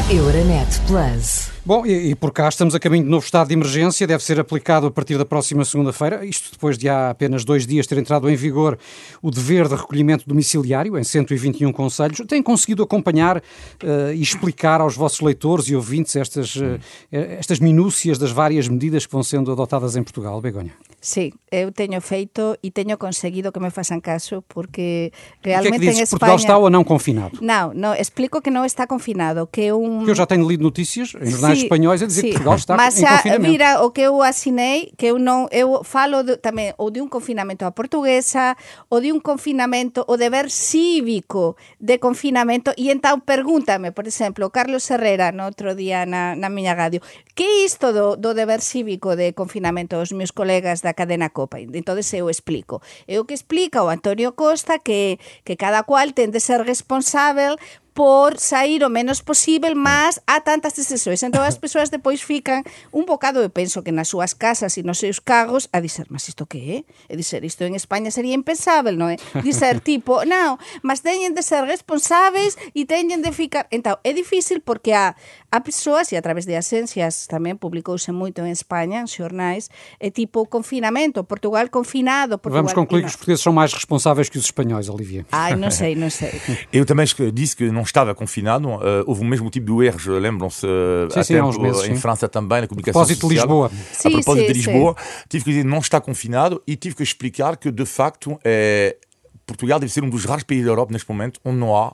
Euronet 0.09 0.79
Plus. 0.85 1.49
Bom, 1.65 1.85
e, 1.85 2.11
e, 2.11 2.15
por 2.15 2.31
cá 2.31 2.47
estamos 2.47 2.75
a 2.75 2.79
caminho 2.79 3.05
de 3.05 3.09
novo 3.09 3.25
estado 3.25 3.47
de 3.47 3.53
emergência, 3.55 4.05
deve 4.05 4.23
ser 4.23 4.39
aplicado 4.39 4.85
a 4.85 4.91
partir 4.91 5.17
da 5.17 5.25
próxima 5.25 5.65
segunda-feira, 5.65 6.23
isto 6.23 6.51
depois 6.51 6.77
de 6.77 6.87
há 6.87 7.09
apenas 7.09 7.43
dois 7.43 7.65
dias 7.65 7.87
ter 7.87 7.97
entrado 7.97 8.29
em 8.29 8.35
vigor 8.35 8.77
o 9.21 9.31
dever 9.31 9.67
de 9.67 9.75
recolhimento 9.75 10.23
domiciliário 10.27 10.95
em 10.97 11.03
121 11.03 11.71
conselhos. 11.71 12.21
Tem 12.27 12.43
conseguido 12.43 12.83
acompanhar 12.83 13.37
uh, 13.37 14.13
e 14.13 14.21
explicar 14.21 14.79
aos 14.79 14.95
vossos 14.95 15.21
leitores 15.21 15.67
e 15.69 15.75
ouvintes 15.75 16.15
estas, 16.15 16.55
uh, 16.55 16.79
estas 17.11 17.59
minúcias 17.59 18.19
das 18.19 18.31
várias 18.31 18.67
medidas 18.67 19.07
que 19.07 19.11
vão 19.11 19.23
sendo 19.23 19.51
adotadas 19.51 19.95
em 19.95 20.03
Portugal, 20.03 20.39
Begonha? 20.39 20.73
Sí, 21.05 21.37
eu 21.53 21.69
teño 21.69 22.01
feito 22.01 22.57
e 22.65 22.73
teño 22.73 22.97
conseguido 22.97 23.53
que 23.53 23.61
me 23.61 23.69
façan 23.69 24.01
caso 24.01 24.41
porque 24.41 25.13
O 25.13 25.45
que 25.45 25.53
é 25.53 25.61
realmente 25.61 25.85
que 25.85 25.93
dizes? 25.93 26.01
en 26.01 26.05
que 26.09 26.09
Portugal 26.17 26.33
España 26.41 26.49
está 26.49 26.57
ou 26.57 26.73
não 26.73 26.81
confinado? 26.81 27.37
Não, 27.45 27.77
não, 27.77 27.93
explico 27.93 28.41
que 28.41 28.49
não 28.49 28.65
está 28.65 28.89
confinado, 28.89 29.45
que 29.45 29.69
é 29.69 29.73
um 29.77 30.01
Porque 30.01 30.17
eu 30.17 30.17
já 30.17 30.25
tenho 30.25 30.49
lido 30.49 30.65
notícias 30.65 31.13
em 31.13 31.29
jornais 31.29 31.61
Sí, 31.61 31.69
espanhóis 31.69 32.01
a 32.01 32.09
dizer 32.09 32.25
sí. 32.25 32.33
que 32.33 32.41
Portugal 32.41 32.57
está 32.57 32.73
Mas 32.73 32.97
em 32.97 33.05
a- 33.05 33.21
confinamento. 33.21 33.45
mira, 33.53 33.69
o 33.85 33.93
que 33.93 34.01
eu 34.01 34.17
asinei, 34.25 34.97
que 34.97 35.05
eu 35.13 35.21
non 35.21 35.45
eu 35.53 35.85
falo 35.85 36.25
de, 36.25 36.41
tamén 36.41 36.73
ou 36.81 36.89
de 36.89 37.05
un 37.05 37.07
confinamento 37.07 37.69
a 37.69 37.71
portuguesa, 37.77 38.57
ou 38.89 38.97
de 38.97 39.13
un 39.13 39.21
confinamento, 39.21 40.09
o 40.09 40.17
deber 40.17 40.49
cívico 40.49 41.53
de 41.77 42.01
confinamento, 42.01 42.73
e 42.81 42.89
entón 42.89 43.21
pregúntame, 43.21 43.93
por 43.93 44.09
exemplo, 44.09 44.49
Carlos 44.49 44.89
Herrera, 44.89 45.29
no 45.29 45.45
outro 45.45 45.77
día 45.77 46.09
na, 46.09 46.33
na 46.33 46.49
miña 46.49 46.73
radio, 46.73 46.97
que 47.37 47.45
é 47.45 47.53
isto 47.61 47.93
do, 47.93 48.17
do 48.17 48.33
deber 48.33 48.65
cívico 48.65 49.13
de 49.13 49.37
confinamento 49.37 50.01
os 50.01 50.09
meus 50.09 50.33
colegas 50.33 50.81
da 50.81 50.94
cadena 50.95 51.29
Copa? 51.29 51.59
Entonces 51.59 52.11
eu 52.13 52.29
explico. 52.29 52.81
É 53.07 53.19
o 53.19 53.25
que 53.25 53.35
explica 53.35 53.83
o 53.83 53.89
Antonio 53.89 54.33
Costa 54.33 54.79
que, 54.79 55.19
que 55.43 55.55
cada 55.55 55.83
cual 55.83 56.11
ten 56.15 56.31
de 56.31 56.39
ser 56.39 56.65
responsável 56.65 57.59
por 57.95 58.37
sair 58.37 58.83
o 58.83 58.89
menos 58.91 59.23
posible, 59.23 59.73
mas 59.73 60.19
há 60.27 60.43
tantas 60.43 60.75
exceções. 60.75 61.23
Entón 61.23 61.47
as 61.47 61.55
persoas 61.55 61.87
depois 61.87 62.19
fican 62.19 62.67
un 62.91 63.07
bocado, 63.07 63.39
eu 63.39 63.47
penso 63.47 63.87
que 63.87 63.95
nas 63.95 64.11
súas 64.11 64.35
casas 64.35 64.75
e 64.75 64.83
nos 64.83 64.99
seus 64.99 65.23
cargos, 65.23 65.71
a 65.71 65.79
dizer, 65.79 66.03
mas 66.11 66.27
isto 66.27 66.43
que 66.43 66.59
é? 66.59 66.77
E 67.07 67.15
dizer, 67.15 67.47
isto 67.47 67.63
en 67.63 67.71
España 67.71 68.11
sería 68.11 68.35
impensável, 68.35 68.99
non 68.99 69.15
é? 69.15 69.17
Dizer, 69.39 69.79
tipo, 69.87 70.27
non, 70.27 70.59
mas 70.83 70.99
teñen 71.07 71.31
de 71.31 71.39
ser 71.39 71.63
responsáveis 71.63 72.59
e 72.75 72.83
teñen 72.83 73.23
de 73.23 73.31
ficar... 73.31 73.71
Entón, 73.71 73.95
é 74.03 74.11
difícil 74.11 74.59
porque 74.59 74.91
há, 74.91 75.15
há 75.47 75.63
persoas, 75.63 76.11
e 76.11 76.19
a 76.19 76.21
través 76.21 76.43
de 76.43 76.59
asencias 76.59 77.31
tamén 77.31 77.55
publicouse 77.55 78.11
moito 78.11 78.43
en 78.43 78.51
España, 78.51 78.99
en 78.99 79.07
xornais, 79.07 79.71
é 80.03 80.11
tipo 80.11 80.43
confinamento, 80.51 81.23
Portugal 81.23 81.71
confinado, 81.71 82.43
Portugal... 82.43 82.67
Vamos 82.67 82.75
concluir 82.75 83.07
que 83.07 83.15
os 83.15 83.15
portugueses 83.15 83.39
são 83.39 83.55
mais 83.55 83.71
responsáveis 83.71 84.27
que 84.27 84.35
os 84.35 84.43
espanhóis, 84.51 84.91
Olivia. 84.91 85.23
Ai, 85.31 85.55
non 85.55 85.71
sei, 85.71 85.95
non 86.03 86.11
sei. 86.11 86.35
Eu 86.75 86.83
também 86.83 87.07
disse 87.31 87.55
que 87.55 87.71
não 87.71 87.84
estava 87.85 88.13
confinado. 88.13 88.69
eh, 88.69 89.03
houve 89.05 89.21
o 89.21 89.25
mesmo 89.25 89.49
tipo 89.49 89.77
de 89.77 89.87
erros, 89.87 90.05
lembram-se, 90.05 90.65
eh, 90.65 91.59
meses, 91.61 91.83
em 91.83 91.95
sim. 91.95 92.01
França 92.01 92.27
também, 92.27 92.61
na 92.61 92.67
comunicação 92.67 93.01
Propósito 93.01 93.27
de 93.27 93.35
social. 93.35 93.45
Lisboa. 93.45 93.71
Sim, 93.91 94.07
a 94.07 94.11
propósito 94.11 94.47
sim, 94.47 94.53
de 94.53 94.63
sim. 94.63 94.71
Lisboa, 94.71 94.95
tive 95.29 95.43
que 95.43 95.49
dizer 95.51 95.65
não 95.65 95.79
está 95.79 96.01
confinado 96.01 96.61
e 96.67 96.75
tive 96.75 96.95
que 96.95 97.03
explicar 97.03 97.57
que, 97.57 97.71
de 97.71 97.85
facto, 97.85 98.39
é, 98.43 98.97
Portugal 99.45 99.79
deve 99.79 99.91
ser 99.91 100.03
um 100.03 100.09
dos 100.09 100.25
raros 100.25 100.43
países 100.43 100.65
da 100.65 100.71
Europa 100.71 100.91
neste 100.91 101.09
momento 101.09 101.39
onde 101.45 101.57
não 101.57 101.75
há 101.75 101.93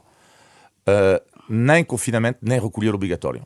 eh, 0.86 1.22
nem 1.48 1.84
confinamento, 1.84 2.38
nem 2.42 2.60
recolher 2.60 2.94
obrigatório. 2.94 3.42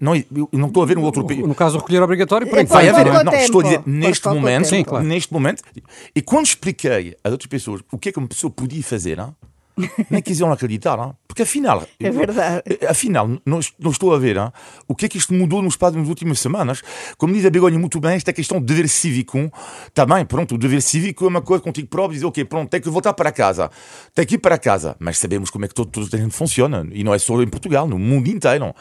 Não, 0.00 0.14
eu 0.16 0.48
não 0.52 0.68
estou 0.68 0.82
a 0.82 0.86
ver 0.86 0.98
um 0.98 1.02
outro 1.02 1.24
país. 1.24 1.40
No 1.40 1.54
caso, 1.54 1.78
recolher 1.78 2.02
obrigatório, 2.02 2.46
por 2.46 2.58
É, 2.58 2.62
enquanto. 2.62 2.82
Vai 2.82 2.88
haver, 2.88 3.24
não, 3.24 3.32
tempo, 3.32 3.36
estou 3.44 3.60
a 3.60 3.64
dizer 3.64 3.78
por 3.80 3.88
neste 3.88 4.28
momento. 4.28 4.66
Sim, 4.66 4.84
claro. 4.84 5.04
neste 5.04 5.32
momento, 5.32 5.62
e 6.14 6.20
quando 6.20 6.46
expliquei 6.46 7.16
a 7.22 7.30
outras 7.30 7.46
pessoas 7.46 7.80
o 7.90 7.98
que 7.98 8.08
é 8.08 8.12
que 8.12 8.18
uma 8.18 8.28
pessoa 8.28 8.50
podia 8.50 8.82
fazer, 8.82 9.18
hein, 9.18 9.34
nem 10.10 10.22
quiseram 10.22 10.52
acreditar, 10.52 10.98
hein, 10.98 11.12
porque 11.26 11.42
afinal, 11.42 11.86
É 11.98 12.10
verdade. 12.10 12.62
afinal, 12.88 13.28
não, 13.44 13.60
não 13.78 13.90
estou 13.90 14.14
a 14.14 14.18
ver 14.18 14.36
hein, 14.36 14.50
o 14.86 14.94
que 14.94 15.06
é 15.06 15.08
que 15.08 15.18
isto 15.18 15.34
mudou 15.34 15.60
no 15.62 15.68
espaço 15.68 15.96
das 15.96 16.08
últimas 16.08 16.38
semanas. 16.40 16.82
Como 17.18 17.32
diz 17.34 17.44
a 17.44 17.50
Begonha 17.50 17.78
muito 17.78 17.98
bem, 18.00 18.14
esta 18.14 18.32
questão 18.32 18.60
de 18.60 18.66
dever 18.66 18.88
cívico, 18.88 19.50
também, 19.92 20.24
pronto, 20.24 20.54
o 20.54 20.58
dever 20.58 20.80
cívico 20.80 21.24
é 21.24 21.28
uma 21.28 21.42
coisa 21.42 21.62
contigo 21.62 21.88
próprio, 21.88 22.14
dizer, 22.14 22.26
ok, 22.26 22.44
pronto, 22.44 22.70
tem 22.70 22.80
que 22.80 22.88
voltar 22.88 23.12
para 23.14 23.32
casa, 23.32 23.70
tem 24.14 24.24
que 24.24 24.36
ir 24.36 24.38
para 24.38 24.58
casa, 24.58 24.96
mas 24.98 25.18
sabemos 25.18 25.50
como 25.50 25.64
é 25.64 25.68
que 25.68 25.74
todo, 25.74 25.90
todo 25.90 26.08
gente 26.16 26.34
funciona, 26.34 26.86
e 26.92 27.02
não 27.02 27.12
é 27.12 27.18
só 27.18 27.40
em 27.42 27.48
Portugal, 27.48 27.86
no 27.88 27.98
mundo 27.98 28.28
inteiro. 28.28 28.74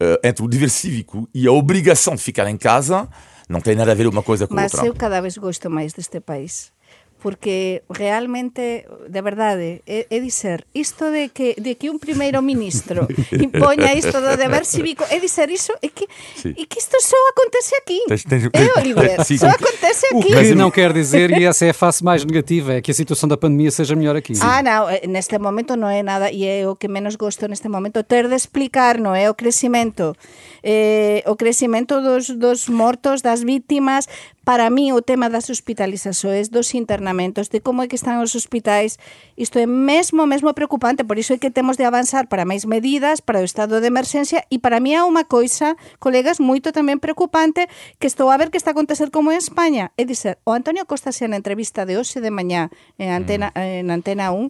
Eh, 0.00 0.20
entre 0.24 0.44
o 0.44 0.48
dever 0.48 0.70
cívico 0.70 1.28
e 1.34 1.46
a 1.46 1.52
obrigação 1.52 2.14
de 2.14 2.22
ficar 2.22 2.48
em 2.48 2.56
casa, 2.56 3.08
não 3.48 3.60
tem 3.60 3.74
nada 3.74 3.92
a 3.92 3.94
ver 3.94 4.06
uma 4.06 4.22
coisa 4.22 4.46
com 4.46 4.54
a 4.54 4.56
Mas 4.56 4.74
outra. 4.74 4.86
eu 4.88 4.94
cada 4.94 5.20
vez 5.20 5.36
gosto 5.36 5.68
máis 5.70 5.92
deste 5.92 6.20
país 6.20 6.72
porque 7.20 7.82
realmente, 7.90 8.86
de 9.10 9.20
verdade, 9.22 9.82
é, 9.86 10.06
é 10.08 10.18
dizer, 10.22 10.64
isto 10.72 11.10
de 11.10 11.28
que, 11.34 11.54
de 11.58 11.74
que 11.74 11.90
un 11.90 11.98
primeiro 11.98 12.42
ministro 12.42 13.06
impoña 13.34 13.90
isto 13.94 14.22
do 14.22 14.38
deber 14.38 14.62
cívico, 14.64 15.02
é 15.10 15.18
dizer, 15.18 15.50
iso, 15.50 15.74
é 15.82 15.88
que, 15.90 16.06
Sí. 16.38 16.54
é 16.54 16.62
que 16.64 16.78
isto 16.78 16.94
só 17.02 17.18
acontece 17.34 17.74
aquí. 17.82 17.98
Tens- 18.06 18.24
tens- 18.24 18.46
É, 18.54 18.78
Oliver, 18.78 19.18
Sim. 19.26 19.38
só 19.38 19.50
acontece 19.50 20.06
O 20.14 20.18
aquí. 20.22 20.30
que 20.30 20.54
não 20.54 20.70
quer 20.70 20.92
dizer, 20.92 21.30
e 21.34 21.44
essa 21.44 21.66
é 21.66 21.70
a 21.70 21.74
face 21.74 22.02
mais 22.04 22.24
negativa, 22.24 22.74
é 22.74 22.80
que 22.80 22.90
a 22.90 22.94
situação 22.94 23.28
da 23.28 23.36
pandemia 23.36 23.70
seja 23.70 23.94
melhor 23.98 24.14
aqui. 24.14 24.32
Ah, 24.40 24.62
non, 24.62 24.86
eh, 24.88 25.02
neste 25.10 25.36
momento 25.42 25.74
non 25.74 25.90
é 25.90 26.06
nada 26.06 26.30
e 26.30 26.46
é 26.46 26.64
o 26.70 26.78
que 26.78 26.86
menos 26.86 27.18
gosto 27.18 27.50
neste 27.50 27.66
momento 27.68 28.02
ter 28.06 28.30
de 28.30 28.38
explicar, 28.38 29.02
non 29.02 29.18
é 29.18 29.26
o 29.26 29.34
crecimento 29.34 30.14
eh, 30.62 31.22
o 31.26 31.34
crecimento 31.34 32.00
dos, 32.00 32.30
dos 32.30 32.68
mortos, 32.70 33.22
das 33.22 33.42
víctimas 33.42 34.06
para 34.48 34.70
mí 34.70 34.94
o 34.94 35.02
tema 35.02 35.28
das 35.28 35.50
hospitalizações, 35.50 36.48
dos 36.48 36.72
internamentos, 36.72 37.50
de 37.50 37.60
como 37.60 37.82
é 37.82 37.86
que 37.86 38.00
están 38.00 38.24
os 38.24 38.32
hospitais 38.32 38.96
isto 39.36 39.60
é 39.60 39.68
mesmo, 39.68 40.24
mesmo 40.24 40.48
preocupante. 40.56 41.04
Por 41.04 41.20
iso 41.20 41.36
é 41.36 41.38
que 41.38 41.52
temos 41.52 41.76
de 41.76 41.84
avanzar 41.84 42.32
para 42.32 42.48
máis 42.48 42.64
medidas 42.64 43.20
para 43.20 43.40
o 43.40 43.44
estado 43.44 43.76
de 43.76 43.92
emerxencia 43.92 44.48
e 44.48 44.56
para 44.56 44.80
mí 44.80 44.96
é 44.96 45.04
unha 45.04 45.28
coisa, 45.28 45.76
colegas, 46.00 46.40
moito 46.40 46.72
tamén 46.72 46.96
preocupante 46.96 47.68
que 48.00 48.08
estou 48.08 48.32
a 48.32 48.40
ver 48.40 48.48
que 48.48 48.56
está 48.56 48.72
a 48.72 48.74
acontecer 48.74 49.12
como 49.12 49.28
en 49.28 49.36
España. 49.36 49.92
É 50.00 50.08
dizer, 50.08 50.40
o 50.48 50.56
Antonio 50.56 50.88
Costa 50.88 51.12
xa 51.12 51.28
na 51.28 51.36
entrevista 51.36 51.84
de 51.84 52.00
hoxe 52.00 52.24
de 52.24 52.32
mañá 52.32 52.72
en 52.96 53.12
Antena, 53.12 53.52
en 53.52 53.92
Antena 53.92 54.32
1 54.32 54.48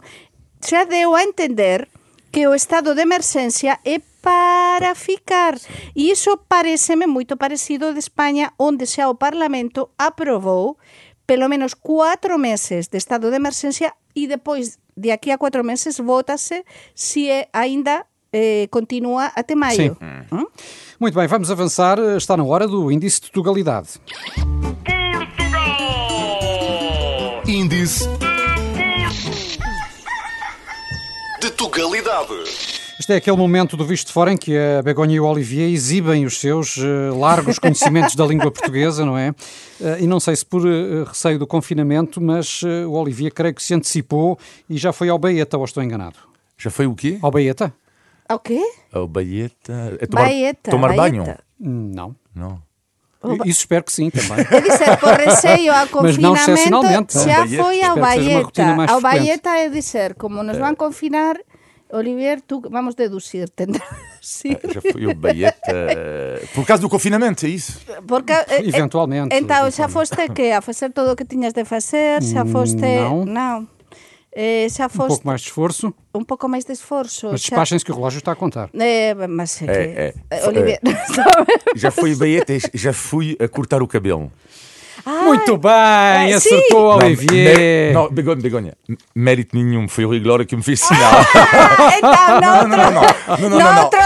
xa 0.63 0.87
deu 0.87 1.19
a 1.19 1.27
entender 1.27 1.91
que 2.31 2.47
o 2.47 2.55
estado 2.55 2.95
de 2.95 3.03
emerxencia 3.03 3.79
é 3.85 4.01
para 4.21 4.95
ficar. 4.95 5.57
E 5.95 6.11
iso 6.11 6.37
pareceme 6.49 7.07
moito 7.07 7.37
parecido 7.37 7.93
de 7.93 7.99
España, 7.99 8.53
onde 8.59 8.87
xa 8.87 9.09
o 9.09 9.15
Parlamento 9.15 9.91
aprobou 9.97 10.77
pelo 11.27 11.49
menos 11.49 11.75
cuatro 11.75 12.39
meses 12.39 12.89
de 12.89 12.97
estado 12.97 13.31
de 13.31 13.37
emerxencia 13.37 13.95
e 14.15 14.27
depois 14.27 14.79
de 14.97 15.13
aquí 15.13 15.31
a 15.31 15.39
cuatro 15.39 15.63
meses 15.63 15.99
vótase 15.99 16.65
se 16.95 17.31
é 17.31 17.49
aínda 17.53 18.07
eh, 18.33 18.67
continúa 18.71 19.33
até 19.37 19.55
maio. 19.55 19.97
Sim. 20.01 20.27
Hum? 20.33 20.47
Muito 20.99 21.15
bem, 21.15 21.27
vamos 21.27 21.51
avançar. 21.51 21.99
Está 22.17 22.37
na 22.37 22.45
hora 22.45 22.67
do 22.67 22.91
índice 22.91 23.21
de 23.21 23.31
tugalidade. 23.31 24.01
Índice 27.47 28.09
de 31.59 31.65
Tugalidade. 31.65 32.35
Este 33.01 33.15
é 33.15 33.17
aquele 33.17 33.37
momento 33.37 33.77
do 33.77 33.85
Visto 33.85 34.09
de 34.09 34.13
Fora 34.13 34.33
em 34.33 34.37
que 34.37 34.57
a 34.57 34.81
Begonha 34.81 35.17
e 35.17 35.21
o 35.21 35.25
Olivier 35.27 35.69
exibem 35.69 36.25
os 36.25 36.39
seus 36.39 36.79
eh, 36.79 37.11
largos 37.13 37.59
conhecimentos 37.59 38.15
da 38.15 38.25
língua 38.25 38.51
portuguesa, 38.51 39.05
não 39.05 39.19
é? 39.19 39.35
Eh, 39.81 39.99
e 40.03 40.07
não 40.07 40.21
sei 40.21 40.37
se 40.37 40.47
por 40.47 40.65
eh, 40.67 41.05
receio 41.05 41.39
do 41.39 41.47
confinamento, 41.47 42.21
mas 42.21 42.63
o 42.63 42.93
Olivier 42.93 43.33
creio 43.33 43.55
que 43.55 43.63
se 43.63 43.75
antecipou 43.75 44.39
e 44.71 44.77
já 44.79 44.93
foi 44.93 45.09
ao 45.09 45.19
Baeta, 45.19 45.59
ou 45.59 45.65
estou 45.65 45.83
enganado? 45.83 46.17
Já 46.57 46.71
foi 46.71 46.87
o 46.87 46.95
quê? 46.95 47.19
Ao 47.21 47.31
Baeta? 47.31 47.73
O 48.31 48.39
quê? 48.39 48.63
O 48.95 49.07
Baeta. 49.09 49.99
É 50.01 50.07
tomar, 50.07 50.23
Baeta, 50.25 50.71
tomar 50.71 50.95
banho? 50.95 51.25
baeta. 51.25 51.45
Hum, 51.61 51.91
Não. 51.93 52.17
Não. 52.35 52.69
Isso 53.45 53.61
espero 53.61 53.83
que 53.85 53.93
sim 53.93 54.11
também. 54.11 54.47
É 54.49 54.61
dizer, 54.61 54.97
por 54.99 55.13
receio 55.15 55.73
ao 55.73 55.89
Mas 56.03 56.17
não 56.17 56.35
confinamento, 56.35 56.39
excepcionalmente. 56.39 57.13
xa 57.15 57.25
Baeta. 57.27 57.65
foi 57.65 57.83
ao 57.83 57.97
Baeta. 57.97 58.93
Ao. 58.93 59.01
Baeta 59.01 59.51
é 59.51 59.69
dizer, 59.69 60.15
como 60.15 60.43
nos 60.43 60.57
van 60.57 60.75
confinar, 60.77 61.37
Olivier, 61.91 62.41
tú, 62.43 62.61
vamos 62.71 62.95
deducir, 62.97 63.49
tendrás 63.51 63.89
sí. 64.21 64.57
Já 64.73 64.81
foi 64.93 65.07
o 65.07 65.15
Baeta. 65.15 65.73
Por 66.55 66.67
causa 66.67 66.83
do 66.83 66.89
confinamento, 66.89 67.47
é 67.47 67.49
isso? 67.49 67.81
Porque, 68.07 68.33
eh, 68.33 68.61
Eventualmente, 68.65 69.35
Então, 69.35 69.67
eventualmente. 69.67 69.93
foste 69.93 70.29
que 70.35 70.53
a 70.53 70.61
facer 70.61 70.93
todo 70.93 71.13
o 71.13 71.17
que 71.17 71.25
tiñas 71.25 71.53
de 71.55 71.65
facer, 71.65 72.23
xa 72.23 72.45
foste... 72.45 72.77
não. 72.85 73.25
Não. 73.25 73.69
Eh, 74.31 74.69
xa 74.69 74.87
Um 74.87 74.91
foste 74.91 75.09
pouco 75.09 75.27
mais 75.27 75.41
de 75.41 75.47
esforço, 75.49 75.95
un 76.15 76.25
pouco 76.25 76.47
máis 76.49 76.65
de 76.65 76.73
esforzo. 76.73 77.33
mas 77.33 77.41
xa- 77.41 77.57
despachem-se 77.57 77.85
que 77.85 77.91
o 77.91 77.95
relógio 77.97 78.19
está 78.19 78.33
a 78.33 78.37
contar. 78.37 78.69
Eh, 78.75 79.15
mas 79.27 79.63
é 79.63 79.67
que... 79.67 79.73
É, 79.73 79.85
é. 80.09 80.15
Eh, 80.31 80.47
Olivier, 80.47 80.81
Já 81.75 81.91
foi 81.91 82.13
o 82.13 82.17
Baeta, 82.19 82.53
já 82.75 82.93
fui 82.93 83.35
a 83.41 83.49
cortar 83.49 83.83
o 83.83 83.89
cabelo. 83.89 84.31
Muito 85.07 85.57
bem, 85.57 85.71
Ah, 85.73 86.27
sim. 86.29 86.35
acertou, 86.35 86.99
Não, 86.99 87.07
Olivier. 87.07 87.93
Não, 87.93 88.09
Begonha, 88.11 88.37
Begonha, 88.37 88.73
mérito 89.15 89.57
nenhum, 89.57 89.89
foi 89.89 90.05
o 90.05 90.09
Rui 90.09 90.21
Glória 90.21 90.45
que 90.45 90.55
me 90.57 90.63
fez 90.63 90.81
sinal. 90.81 91.13
então, 91.97 92.41
no 92.41 92.55
outro, 92.55 92.69
não, 92.69 92.79
não, 92.79 92.93
não, 92.93 93.39
não, 93.39 93.49
no 93.51 93.59
não. 93.59 93.83
outro 93.85 93.99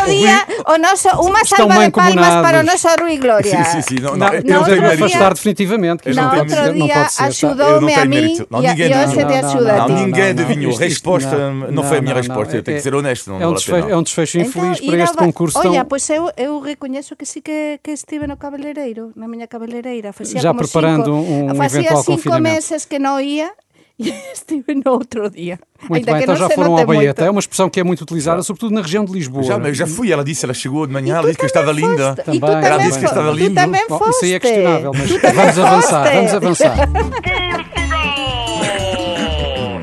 o 1.19 1.27
unha 1.27 1.43
Estão 1.43 1.59
salva 1.69 1.85
de 1.85 1.91
palmas 1.91 2.43
para 2.43 2.61
o 2.61 2.63
noso 2.63 2.89
Rui 3.01 3.17
Gloria. 3.19 3.65
Sim, 3.65 3.65
sim, 3.65 3.83
sim. 3.83 3.95
Não, 4.03 4.17
Não, 4.17 4.27
não, 4.29 4.35
eu 4.35 4.43
não 4.43 4.43
tenho 4.43 4.65
dia- 4.65 4.81
mérito. 4.81 5.05
afastar 5.05 5.35
definitivamente. 5.35 6.03
que 6.03 6.13
não 6.13 6.23
não, 6.25 6.31
tenho- 6.31 6.43
outro 6.43 6.79
não 6.79 7.27
axudoume 7.27 7.93
não 7.95 8.03
a 8.03 8.05
mérito. 8.05 8.47
Não, 8.51 8.63
e 8.63 8.67
ninguém- 8.69 8.91
e 8.91 8.95
hoxe 8.95 9.17
não, 9.17 9.27
te 9.29 9.41
não, 9.43 9.49
axuda 9.49 9.73
Não, 9.73 9.83
a 9.83 9.87
ti. 9.87 9.93
ninguém 9.93 10.25
adivinhou. 10.31 10.75
Resposta 10.77 11.37
não, 11.37 11.71
não 11.71 11.83
foi 11.85 11.99
a 11.99 12.01
minha 12.01 12.15
não, 12.15 12.21
resposta. 12.21 12.53
não, 12.53 12.59
Eu 12.59 12.63
tenho 12.63 12.75
é- 12.75 12.79
que 12.79 12.83
ser 12.83 12.95
honesto. 12.95 13.31
Não 13.31 13.41
É 13.41 13.47
um, 13.47 13.55
desfecho, 13.55 13.89
é 13.89 13.97
um 13.97 14.03
desfecho 14.03 14.39
infeliz 14.39 14.79
Então, 14.79 14.87
para 14.89 14.97
ir 14.99 15.03
este 15.03 15.17
concurso. 15.17 15.59
Olha, 15.59 15.85
pois 15.85 16.09
eu, 16.11 16.31
recoñezo 16.61 17.17
que 17.17 17.25
sí 17.27 17.41
que, 17.41 17.79
que 17.83 17.93
estive 17.93 18.27
no 18.27 18.37
cabeleireiro, 18.37 19.13
na 19.17 19.27
miña 19.29 19.47
cabeleireira. 19.47 20.13
Facía 20.13 20.41
Já 20.41 20.49
como 20.51 20.61
preparando 20.83 21.05
cinco, 21.23 21.33
um 21.53 21.55
facía 21.55 21.79
eventual 21.81 22.03
cinco 22.03 22.17
confinamento. 22.17 22.55
meses 22.55 22.85
que 22.85 22.99
non 22.99 23.21
ia 23.21 23.51
e 23.99 24.09
estive 24.33 24.75
no 24.75 24.91
outro 24.93 25.31
dia. 25.35 25.59
Muito 25.89 26.09
Ainda 26.09 26.13
bem, 26.13 26.19
que 26.19 26.23
então 26.25 26.35
não 26.41 26.49
já 26.49 26.55
foram 26.55 26.77
à 26.77 26.85
Baeta. 26.85 27.03
muito. 27.07 27.23
É 27.23 27.31
uma 27.31 27.41
expressão 27.41 27.69
que 27.71 27.81
é 27.81 27.85
muito 27.85 28.01
utilizada, 28.03 28.43
sobretudo 28.43 28.75
na 28.75 28.83
região 28.83 29.05
de 29.05 29.13
Lisboa. 29.13 29.43
Já, 29.43 29.59
mas 29.59 29.77
já 29.77 29.87
fui, 29.87 30.11
ela 30.13 30.25
disse, 30.25 30.45
ela 30.45 30.55
chegou 30.55 30.87
de 30.87 30.93
manhã, 30.93 31.17
ela 31.17 31.27
disse 31.27 31.39
que 31.39 31.45
eu 31.45 31.47
estava 31.47 31.73
linda. 31.73 32.15
foste. 32.17 32.31
E 32.37 32.41
tu 32.41 32.47
Também. 32.47 32.67
Ela 32.69 32.79
disse 32.79 32.99
que 32.99 33.01
foste. 33.01 33.05
estava 33.07 33.31
Tu 33.33 33.37
lindo. 33.39 33.55
também 33.55 33.87
Bom, 33.89 33.99
foste. 33.99 34.15
isso 34.17 34.25
aí 34.25 34.33
é 34.35 34.41
questionável, 34.41 34.93
mas 34.95 35.11
vamos 35.35 35.59
avançar, 35.59 36.13
vamos 36.15 36.35
avançar. 36.35 36.77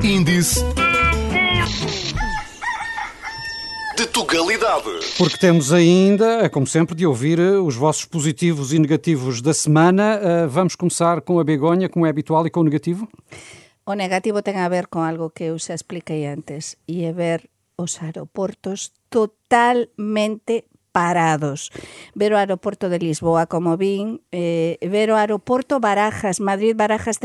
Índice 0.02 0.64
de 4.20 4.26
Tugalidade. 4.26 5.16
Porque 5.16 5.38
temos 5.38 5.72
ainda, 5.72 6.48
como 6.50 6.66
sempre, 6.66 6.94
de 6.94 7.06
ouvir 7.06 7.38
eh, 7.38 7.56
os 7.56 7.76
vossos 7.76 8.04
positivos 8.04 8.72
e 8.72 8.78
negativos 8.78 9.40
da 9.40 9.54
semana. 9.54 10.20
Eh, 10.22 10.46
Vamos 10.46 10.74
começar 10.74 11.22
com 11.22 11.38
a 11.38 11.44
Begonha, 11.44 11.88
como 11.88 12.06
é 12.06 12.10
habitual, 12.10 12.46
e 12.46 12.50
com 12.50 12.60
o 12.60 12.64
negativo? 12.64 13.08
O 13.86 13.94
negativo 13.94 14.42
ten 14.42 14.60
a 14.60 14.68
ver 14.68 14.88
con 14.88 15.02
algo 15.02 15.30
que 15.32 15.48
eu 15.48 15.58
xa 15.58 15.74
expliquei 15.74 16.28
antes 16.28 16.76
e 16.86 17.04
é 17.08 17.12
ver 17.12 17.48
os 17.76 18.02
aeroportos 18.02 18.92
totalmente 19.08 20.68
parados. 20.92 21.70
Ver 22.14 22.32
o 22.34 22.38
aeroporto 22.38 22.88
de 22.88 22.98
Lisboa 22.98 23.46
como 23.46 23.76
vin, 23.76 24.20
eh, 24.32 24.78
ver 24.82 25.10
o 25.10 25.16
aeroporto 25.16 25.80
Barajas, 25.80 26.40
Madrid 26.40 26.74
Barajas 26.76 27.18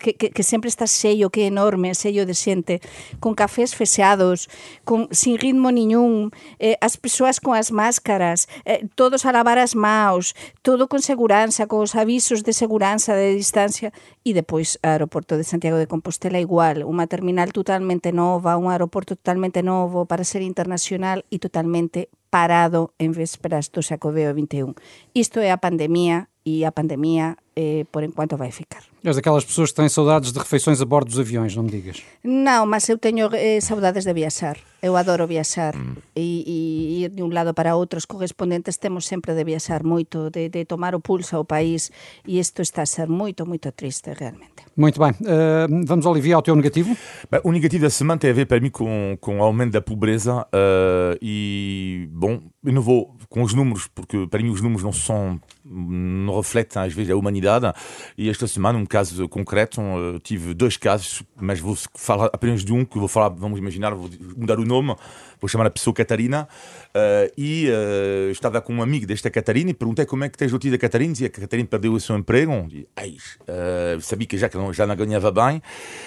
que, 0.00 0.14
que, 0.14 0.30
que 0.30 0.42
sempre 0.42 0.68
está 0.68 0.86
sello, 0.86 1.30
que 1.30 1.46
enorme, 1.46 1.94
sello 1.94 2.26
de 2.26 2.34
xente, 2.34 2.80
con 3.20 3.34
cafés 3.34 3.74
feseados, 3.74 4.48
con, 4.84 5.08
sin 5.12 5.38
ritmo 5.38 5.70
niñún, 5.70 6.32
eh, 6.58 6.76
as 6.80 6.96
persoas 6.96 7.40
con 7.40 7.54
as 7.54 7.72
máscaras, 7.72 8.48
eh, 8.64 8.88
todos 8.94 9.24
a 9.26 9.32
lavar 9.32 9.58
as 9.58 9.76
maus, 9.76 10.34
todo 10.62 10.88
con 10.88 11.00
seguranza, 11.04 11.66
con 11.66 11.84
os 11.84 11.94
avisos 11.94 12.42
de 12.42 12.52
seguranza, 12.52 13.14
de 13.14 13.34
distancia, 13.36 13.92
e 14.24 14.32
depois 14.32 14.78
o 14.80 14.88
aeroporto 14.88 15.36
de 15.36 15.44
Santiago 15.44 15.76
de 15.76 15.90
Compostela 15.90 16.40
igual, 16.40 16.86
unha 16.86 17.10
terminal 17.10 17.50
totalmente 17.52 18.14
nova, 18.14 18.56
un 18.56 18.70
aeroporto 18.70 19.18
totalmente 19.18 19.60
novo 19.60 20.06
para 20.06 20.24
ser 20.24 20.42
internacional 20.42 21.26
e 21.28 21.36
totalmente 21.42 22.08
parado 22.32 22.96
en 22.96 23.12
vésperas 23.12 23.68
do 23.68 23.84
Sacobeo 23.84 24.32
21. 24.32 24.72
Isto 25.12 25.44
é 25.44 25.52
a 25.52 25.60
pandemia 25.60 26.31
e 26.44 26.64
a 26.64 26.72
pandemia 26.72 27.36
eh, 27.54 27.84
por 27.90 28.02
enquanto 28.02 28.36
vai 28.36 28.50
ficar. 28.50 28.82
És 29.04 29.16
daquelas 29.16 29.44
pessoas 29.44 29.70
que 29.70 29.76
têm 29.76 29.88
saudades 29.88 30.32
de 30.32 30.38
refeições 30.38 30.80
a 30.80 30.84
bordo 30.84 31.08
dos 31.08 31.18
aviões, 31.18 31.54
não 31.54 31.64
me 31.64 31.70
digas. 31.70 32.02
Non, 32.24 32.66
mas 32.66 32.88
eu 32.88 32.98
teño 32.98 33.28
eh, 33.34 33.60
saudades 33.60 34.04
de 34.04 34.12
viaxar. 34.14 34.58
Eu 34.80 34.96
adoro 34.96 35.26
viaxar 35.26 35.74
e, 36.16 36.42
e 36.46 37.04
ir 37.04 37.10
de 37.10 37.22
un 37.22 37.34
lado 37.34 37.54
para 37.54 37.76
outro. 37.76 37.98
Os 37.98 38.06
correspondentes 38.06 38.78
temos 38.78 39.06
sempre 39.06 39.34
de 39.34 39.44
viaxar 39.44 39.84
moito, 39.84 40.30
de, 40.30 40.48
de 40.48 40.64
tomar 40.64 40.94
o 40.94 41.00
pulso 41.00 41.36
ao 41.36 41.44
país 41.44 41.90
e 42.26 42.38
isto 42.38 42.62
está 42.62 42.82
a 42.82 42.86
ser 42.86 43.08
moito, 43.08 43.46
moito 43.46 43.70
triste 43.72 44.10
realmente. 44.14 44.66
Muito 44.76 44.98
bem. 44.98 45.12
Eh, 45.26 45.66
vamos, 45.84 46.06
Olivia, 46.06 46.36
ao 46.36 46.42
teu 46.42 46.56
negativo. 46.56 46.96
Bem, 47.30 47.40
o 47.44 47.52
negativo 47.52 47.84
da 47.84 47.90
semana 47.90 48.18
tem 48.18 48.30
a 48.30 48.34
ver 48.34 48.46
para 48.46 48.60
mim 48.60 48.70
com, 48.70 49.18
com 49.20 49.38
o 49.38 49.42
aumento 49.42 49.72
da 49.72 49.82
pobreza 49.82 50.46
eh, 50.52 51.18
e, 51.20 52.08
bom, 52.10 52.40
eu 52.64 52.72
não 52.72 52.82
vou 52.82 53.16
com 53.28 53.42
os 53.42 53.54
números, 53.54 53.88
porque 53.88 54.26
para 54.26 54.42
mim 54.42 54.50
os 54.50 54.60
números 54.60 54.84
não 54.84 54.92
são, 54.92 55.40
não 55.64 56.36
refletem 56.36 56.82
às 56.82 56.92
vezes 56.92 57.10
a 57.10 57.16
humanidade. 57.16 57.72
E 58.16 58.28
esta 58.30 58.46
semana, 58.46 58.78
um 58.78 58.86
caso 58.86 59.28
concreto, 59.28 59.80
eh, 59.80 60.18
tive 60.22 60.54
dois 60.54 60.76
casos, 60.76 61.22
mas 61.34 61.58
vou 61.58 61.76
falar 61.94 62.26
apenas 62.26 62.64
de 62.64 62.72
um, 62.72 62.84
que 62.84 62.98
vou 62.98 63.08
falar, 63.08 63.30
vamos 63.30 63.58
imaginar, 63.58 63.94
vou 63.94 64.08
mudar 64.36 64.60
o 64.60 64.64
nome, 64.64 64.94
vou 65.42 65.48
chamar 65.48 65.66
a 65.66 65.70
pessoa 65.70 65.92
Catarina 65.92 66.48
eh, 66.94 67.32
e 67.36 67.66
eh, 67.68 68.30
estava 68.30 68.60
com 68.60 68.72
um 68.74 68.80
amigo 68.80 69.04
desta 69.06 69.28
Catarina 69.28 69.70
e 69.70 69.74
perguntei 69.74 70.06
como 70.06 70.22
é 70.22 70.28
que 70.28 70.38
tens 70.38 70.52
notícia 70.52 70.70
da 70.70 70.78
Catarina, 70.78 71.12
dizia 71.12 71.28
que 71.28 71.40
a 71.40 71.42
Catarina 71.42 71.68
perdeu 71.68 71.92
o 71.92 72.00
seu 72.00 72.16
emprego, 72.16 72.52
e, 72.70 72.86
ai, 72.96 73.16
eh, 73.48 73.98
sabia 74.00 74.26
que 74.26 74.38
já, 74.38 74.48
que 74.48 74.56
não- 74.56 74.72
já 74.72 74.86
não 74.86 74.94
ganhava 74.94 75.32
bem, 75.32 75.60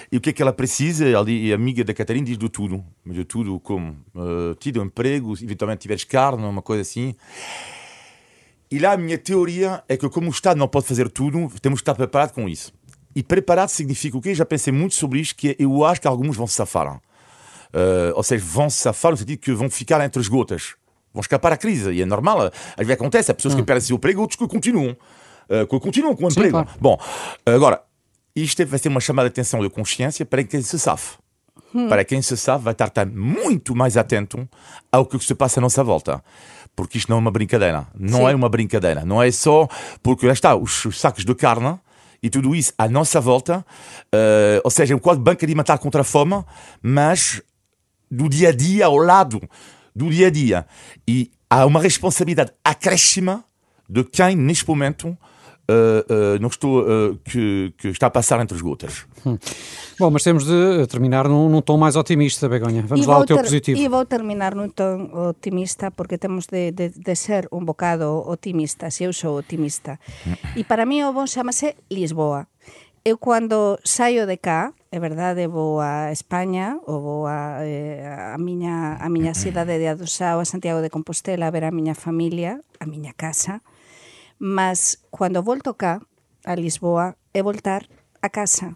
e 0.09 0.15
o 0.15 0.21
que 0.21 0.29
é 0.29 0.33
que 0.33 0.41
ela 0.41 0.53
precisa? 0.53 1.05
Di- 1.25 1.51
a 1.51 1.55
amiga 1.55 1.83
da 1.83 1.93
Catarina 1.93 2.25
diz 2.25 2.37
de 2.37 2.47
tudo, 2.49 2.81
de 3.05 3.25
tudo 3.25 3.59
como 3.59 3.97
uh, 4.15 4.55
tido 4.57 4.81
emprego, 4.81 5.33
eventualmente 5.33 5.81
tiveres 5.81 6.05
carne, 6.05 6.43
uma 6.45 6.61
coisa 6.61 6.81
assim. 6.81 7.13
E 8.71 8.79
lá 8.79 8.93
a 8.93 8.97
minha 8.97 9.17
teoria 9.17 9.83
é 9.87 9.97
que 9.97 10.09
como 10.09 10.27
o 10.27 10.31
Estado 10.31 10.57
não 10.57 10.67
pode 10.67 10.87
fazer 10.87 11.09
tudo, 11.09 11.51
temos 11.61 11.79
que 11.79 11.83
estar 11.83 11.95
preparado 11.95 12.31
com 12.33 12.47
isso. 12.47 12.73
E 13.15 13.21
preparado 13.21 13.69
significa 13.69 14.17
o 14.17 14.21
quê? 14.21 14.33
Já 14.33 14.45
pensei 14.45 14.73
muito 14.73 14.95
sobre 14.95 15.19
isto, 15.19 15.35
que 15.35 15.55
eu 15.59 15.83
acho 15.85 16.01
que 16.01 16.07
alguns 16.07 16.35
vão 16.35 16.47
se 16.47 16.55
safar. 16.55 16.99
Uh, 17.75 18.15
ou 18.15 18.23
seja, 18.23 18.43
vão 18.47 18.69
se 18.69 18.77
safar 18.77 19.11
no 19.11 19.17
sentido 19.17 19.37
que 19.37 19.51
vão 19.51 19.69
ficar 19.69 20.03
entre 20.05 20.21
as 20.21 20.29
gotas. 20.29 20.75
Vão 21.13 21.19
escapar 21.19 21.51
à 21.51 21.57
crise. 21.57 21.91
E 21.91 22.01
é 22.01 22.05
normal. 22.05 22.43
Às 22.47 22.77
vezes 22.77 22.93
acontece. 22.93 23.31
Há 23.31 23.33
pessoas 23.33 23.53
que 23.53 23.63
perdem 23.63 23.83
o 23.83 23.85
seu 23.85 23.95
emprego, 23.97 24.21
outros 24.21 24.39
que 24.39 24.47
continuam. 24.47 24.95
Uh, 25.49 25.67
que 25.67 25.79
continuam 25.79 26.15
com 26.15 26.25
o 26.25 26.31
Sim, 26.31 26.39
emprego. 26.39 26.63
claro. 26.63 26.69
Bom, 26.79 26.97
agora, 27.45 27.81
isto 28.33 28.65
vai 28.65 28.79
ser 28.79 28.87
uma 28.87 29.01
chamada 29.01 29.29
de 29.29 29.33
atenção 29.33 29.59
de 29.59 29.69
consciência 29.69 30.25
para 30.25 30.43
quem 30.43 30.61
se 30.61 30.79
safe. 30.79 31.17
Para 31.89 32.05
quem 32.05 32.21
se 32.21 32.37
sabe, 32.37 32.63
vai 32.63 32.71
estar, 32.71 33.05
muito 33.05 33.75
mais 33.75 33.97
atento 33.97 34.47
ao 34.89 35.05
que 35.05 35.19
se 35.19 35.35
passa 35.35 35.59
à 35.59 35.61
nossa 35.61 35.83
volta. 35.83 36.23
Porque 36.73 36.97
isto 36.97 37.09
não 37.09 37.17
é 37.17 37.19
uma 37.19 37.31
brincadeira. 37.31 37.87
Não 37.93 38.19
Sim. 38.19 38.27
é 38.27 38.35
uma 38.35 38.47
brincadeira. 38.47 39.03
Não 39.03 39.21
é 39.21 39.29
só 39.31 39.67
porque 40.01 40.25
lá 40.25 40.31
está 40.31 40.55
os, 40.55 40.85
os 40.85 40.99
sacos 40.99 41.25
de 41.25 41.35
carne 41.35 41.77
e 42.23 42.29
tudo 42.29 42.55
isso 42.55 42.73
à 42.77 42.87
nossa 42.87 43.19
volta. 43.19 43.65
eh, 44.11 44.61
ou 44.63 44.71
seja, 44.71 44.93
é 44.93 44.95
um 44.95 44.99
quadro 44.99 45.21
banco 45.21 45.43
alimentar 45.43 45.77
contra 45.77 46.01
a 46.01 46.03
fome, 46.03 46.43
mas 46.81 47.41
do 48.09 48.29
dia 48.29 48.49
a 48.49 48.51
dia 48.51 48.85
ao 48.85 48.97
lado 48.97 49.41
do 49.95 50.09
dia 50.09 50.27
a 50.27 50.29
dia. 50.29 50.65
E 51.07 51.31
há 51.49 51.65
uma 51.65 51.79
responsabilidade 51.79 52.51
acréscima 52.63 53.43
de 53.89 54.03
quem, 54.03 54.35
neste 54.35 54.67
momento, 54.67 55.17
eh, 55.67 56.05
eh, 56.09 56.39
não 56.39 56.49
estou, 56.49 56.85
eh, 56.85 57.17
que, 57.23 57.73
que 57.77 57.87
está 57.87 58.07
a 58.07 58.09
passar 58.11 58.39
entre 58.41 58.55
as 58.55 58.61
gotas. 58.61 59.05
Bom, 59.97 60.11
mas 60.11 60.21
temos 60.21 60.45
de 60.45 60.85
terminar 60.87 61.27
num, 61.27 61.49
num 61.49 61.61
tom 61.61 61.77
mais 61.77 61.95
otimista, 61.95 62.47
Begonha. 62.47 62.83
Vamos 62.85 63.05
E 63.05 63.09
lá 63.09 63.15
ao 63.15 63.25
teu 63.25 63.37
positivo. 63.37 63.79
E 63.79 63.87
vou 63.87 64.05
terminar 64.05 64.53
nun 64.53 64.69
ton 64.69 65.09
optimista 65.29 65.89
porque 65.89 66.17
temos 66.17 66.45
de, 66.45 66.69
de, 66.71 66.89
de 66.89 67.15
ser 67.15 67.47
un 67.49 67.65
bocado 67.65 68.21
optimistas. 68.29 69.01
Eu 69.01 69.13
sou 69.13 69.39
optimista. 69.39 69.97
E 70.55 70.63
para 70.63 70.85
mí 70.85 71.01
o 71.01 71.13
bon 71.13 71.25
chamase 71.25 71.73
Lisboa. 71.89 72.45
Eu 73.07 73.19
cando 73.19 73.77
saio 73.83 74.25
de 74.25 74.37
cá, 74.37 74.73
é 74.89 74.99
verdade, 74.99 75.45
vou 75.45 75.79
a 75.79 76.11
España 76.11 76.81
ou 76.89 76.97
vou 77.05 77.21
a, 77.27 77.61
eh, 77.61 78.01
a 78.33 78.35
miña 78.41 78.97
a 78.97 79.07
miña 79.13 79.37
cidade 79.37 79.77
de 79.77 79.85
Adosao, 79.85 80.41
a 80.41 80.49
Santiago 80.49 80.81
de 80.81 80.89
Compostela, 80.89 81.45
a 81.45 81.53
ver 81.53 81.69
a 81.69 81.75
miña 81.77 81.93
familia, 81.93 82.65
a 82.81 82.89
miña 82.89 83.13
casa, 83.13 83.61
mas 84.41 85.05
cando 85.13 85.45
volto 85.45 85.77
cá, 85.77 86.01
a 86.49 86.57
Lisboa, 86.57 87.13
é 87.29 87.45
voltar 87.45 87.85
a 88.25 88.29
casa. 88.33 88.73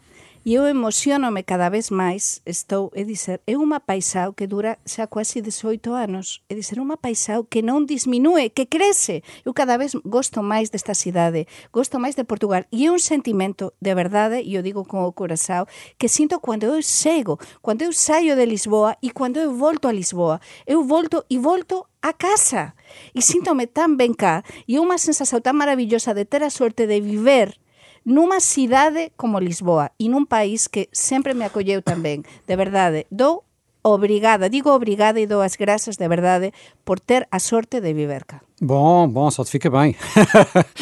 E 0.49 0.55
eu 0.55 0.65
emocionome 0.65 1.43
cada 1.43 1.69
vez 1.69 1.91
máis, 1.91 2.41
estou, 2.43 2.89
é 2.97 3.03
dizer, 3.05 3.37
é 3.45 3.53
unha 3.53 3.77
paisao 3.77 4.33
que 4.33 4.49
dura 4.49 4.81
xa 4.81 5.05
quase 5.05 5.45
18 5.45 5.93
anos, 5.93 6.41
é 6.49 6.57
dizer, 6.57 6.81
unha 6.81 6.97
paisao 6.97 7.45
que 7.45 7.61
non 7.61 7.85
disminúe, 7.85 8.49
que 8.49 8.65
crece. 8.65 9.21
Eu 9.45 9.53
cada 9.53 9.77
vez 9.77 9.93
gosto 10.01 10.41
máis 10.41 10.73
desta 10.73 10.97
cidade, 10.97 11.45
gosto 11.69 12.01
máis 12.01 12.17
de 12.17 12.25
Portugal, 12.25 12.65
e 12.73 12.81
é 12.81 12.89
un 12.89 12.97
sentimento 12.97 13.77
de 13.77 13.93
verdade, 13.93 14.41
e 14.41 14.57
eu 14.57 14.65
digo 14.65 14.89
con 14.89 15.05
o 15.05 15.13
corazao, 15.13 15.69
que 16.01 16.09
sinto 16.09 16.41
cando 16.41 16.65
eu 16.65 16.81
chego, 16.81 17.37
cando 17.61 17.85
eu 17.85 17.93
saio 17.93 18.33
de 18.33 18.49
Lisboa 18.49 18.97
e 19.05 19.13
cando 19.13 19.37
eu 19.37 19.53
volto 19.53 19.85
a 19.85 19.93
Lisboa. 19.93 20.41
Eu 20.65 20.81
volto 20.81 21.29
e 21.29 21.37
volto 21.37 21.85
a 22.01 22.17
casa. 22.17 22.73
E 23.13 23.21
síntome 23.21 23.69
tan 23.69 24.01
ben 24.01 24.17
cá, 24.17 24.41
e 24.65 24.77
é 24.77 24.81
unha 24.81 24.97
sensación 24.97 25.45
tan 25.45 25.53
maravillosa 25.61 26.17
de 26.17 26.25
ter 26.25 26.41
a 26.41 26.49
sorte 26.49 26.89
de 26.89 27.05
viver 27.05 27.61
nunha 28.05 28.39
cidade 28.39 29.11
como 29.15 29.39
Lisboa 29.39 29.91
e 29.99 30.07
nun 30.07 30.25
país 30.25 30.67
que 30.67 30.87
sempre 30.93 31.33
me 31.33 31.45
acolleu 31.47 31.81
tamén. 31.83 32.23
De 32.47 32.55
verdade, 32.55 33.05
dou 33.11 33.47
obrigada, 33.83 34.49
digo 34.49 34.69
obrigada 34.71 35.19
e 35.19 35.27
dou 35.27 35.41
as 35.41 35.55
grazas 35.55 35.97
de 35.97 36.07
verdade 36.07 36.53
por 36.83 36.99
ter 36.99 37.27
a 37.31 37.39
sorte 37.39 37.79
de 37.81 37.93
viver 37.93 38.25
cá. 38.25 38.41
Bom, 38.61 39.07
bom, 39.07 39.31
só 39.31 39.43
te 39.43 39.51
fica 39.51 39.69
bem. 39.69 39.95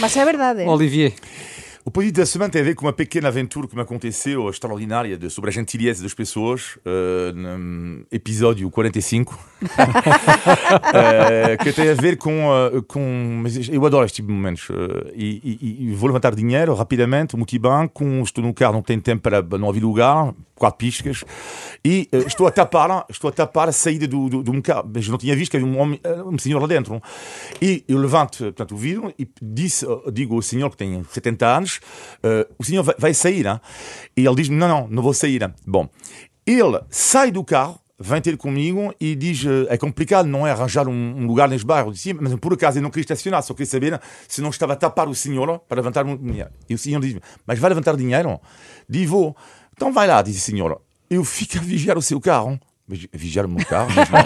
Mas 0.02 0.18
é 0.18 0.26
verdade. 0.26 0.66
Olivier, 0.66 1.14
O 1.88 1.90
positivo 1.90 2.18
da 2.18 2.26
semana 2.26 2.52
tem 2.52 2.62
a 2.62 2.66
ver 2.66 2.76
com 2.76 2.86
uma 2.86 2.92
pequena 2.92 3.30
aventura 3.30 3.66
que 3.66 3.74
me 3.74 3.82
aconteceu, 3.82 4.50
extraordinária, 4.50 5.18
de, 5.18 5.30
sobre 5.30 5.52
a 5.52 5.54
gentileza 5.54 6.04
das 6.04 6.14
pessoas, 6.14 6.78
uh, 6.86 7.32
no 7.34 8.06
episódio 8.12 8.70
45, 8.70 9.34
uh, 9.34 9.68
que 11.64 11.72
tem 11.72 11.88
a 11.90 11.94
ver 11.94 12.18
com, 12.18 12.50
uh, 12.50 12.84
com. 12.84 13.42
Eu 13.72 13.86
adoro 13.86 14.06
este 14.06 14.18
tipo 14.18 14.28
de 14.28 14.34
momentos. 14.34 14.68
E, 15.16 15.58
e, 15.62 15.86
e 15.86 15.94
vou 15.94 16.08
levantar 16.08 16.36
dinheiro 16.36 16.74
rapidamente, 16.74 17.38
multibanco, 17.38 18.04
estou 18.22 18.44
no 18.44 18.54
carro, 18.54 18.74
não 18.74 18.82
tenho 18.82 19.00
tempo 19.00 19.22
para. 19.22 19.42
não 19.58 19.70
havia 19.70 19.82
lugar, 19.82 20.34
quatro 20.58 20.78
piscas, 20.78 21.24
e 21.84 22.10
uh, 22.14 22.28
estou 22.28 22.48
a 22.48 22.52
tapar, 22.52 23.06
estou 23.10 23.30
a 23.30 23.32
tapar 23.32 23.70
a 23.70 23.72
saída 23.72 24.08
do, 24.08 24.30
do, 24.30 24.44
de 24.44 24.52
um 24.52 24.62
carro. 24.62 24.90
Mas 24.94 25.08
não 25.08 25.18
tinha 25.18 25.36
visto 25.36 25.52
que 25.52 25.58
havia 25.58 25.70
um, 25.70 25.80
homem, 25.80 26.00
uh, 26.06 26.28
um 26.28 26.38
senhor 26.38 26.60
lá 26.60 26.68
dentro. 26.68 27.02
E 27.62 27.84
eu 27.88 27.98
levanto 27.98 28.38
portanto, 28.38 28.74
o 28.74 28.78
vidro 28.78 29.14
e 29.18 29.28
disse, 29.42 29.86
digo 30.12 30.36
ao 30.36 30.42
senhor 30.42 30.70
que 30.70 30.78
tem 30.78 31.04
70 31.04 31.46
anos, 31.46 31.80
uh, 32.24 32.54
o 32.58 32.64
senhor 32.64 32.84
vai, 32.84 32.96
vai 32.98 33.14
sair. 33.14 33.46
Hein? 33.46 33.60
E 34.16 34.26
ele 34.26 34.36
diz-me, 34.36 34.56
não, 34.56 34.68
não, 34.68 34.88
não 34.88 35.04
vou 35.04 35.14
sair. 35.14 35.42
Hein? 35.42 35.54
Bom, 35.66 35.90
ele 36.46 36.80
sai 36.90 37.32
do 37.32 37.44
carro, 37.44 37.80
vem 38.00 38.22
ter 38.22 38.38
comigo 38.38 38.94
e 39.00 39.16
diz, 39.16 39.44
é 39.70 39.78
complicado, 39.78 40.28
não 40.28 40.46
é 40.46 40.52
arranjar 40.52 40.88
um, 40.88 40.92
um 40.92 41.26
lugar 41.26 41.50
neste 41.50 41.66
bairro. 41.66 41.90
Eu 41.90 41.94
disse, 41.94 42.14
mas 42.14 42.34
por 42.36 42.54
acaso 42.54 42.78
eu 42.78 42.82
não 42.82 42.90
queria 42.90 43.02
estacionar, 43.02 43.42
só 43.42 43.54
queria 43.54 43.66
saber 43.66 44.02
se 44.28 44.42
não 44.42 44.50
estava 44.50 44.74
a 44.74 44.76
tapar 44.76 45.08
o 45.08 45.16
senhor 45.16 45.60
para 45.60 45.78
levantar 45.78 46.04
dinheiro. 46.04 46.50
E 46.70 46.76
o 46.76 46.78
senhor 46.78 47.02
diz-me, 47.02 47.22
mas 47.46 47.58
vai 47.60 47.70
levantar 47.70 47.96
dinheiro? 47.96 48.40
Diz, 48.88 49.10
vou. 49.10 49.36
Então 49.78 49.94
vai 49.94 50.08
lá, 50.08 50.24
disse 50.24 50.40
a 50.40 50.42
senhora. 50.42 50.78
Eu 51.08 51.24
fico 51.24 51.60
a 51.60 51.62
vigiar 51.62 51.98
o 52.00 52.02
seu 52.02 52.20
carro. 52.20 52.60
Mas 52.90 53.06
vigiar 53.12 53.46
o 53.46 53.50
meu 53.50 53.66
carro, 53.66 53.90
mas 53.94 54.10
não, 54.10 54.26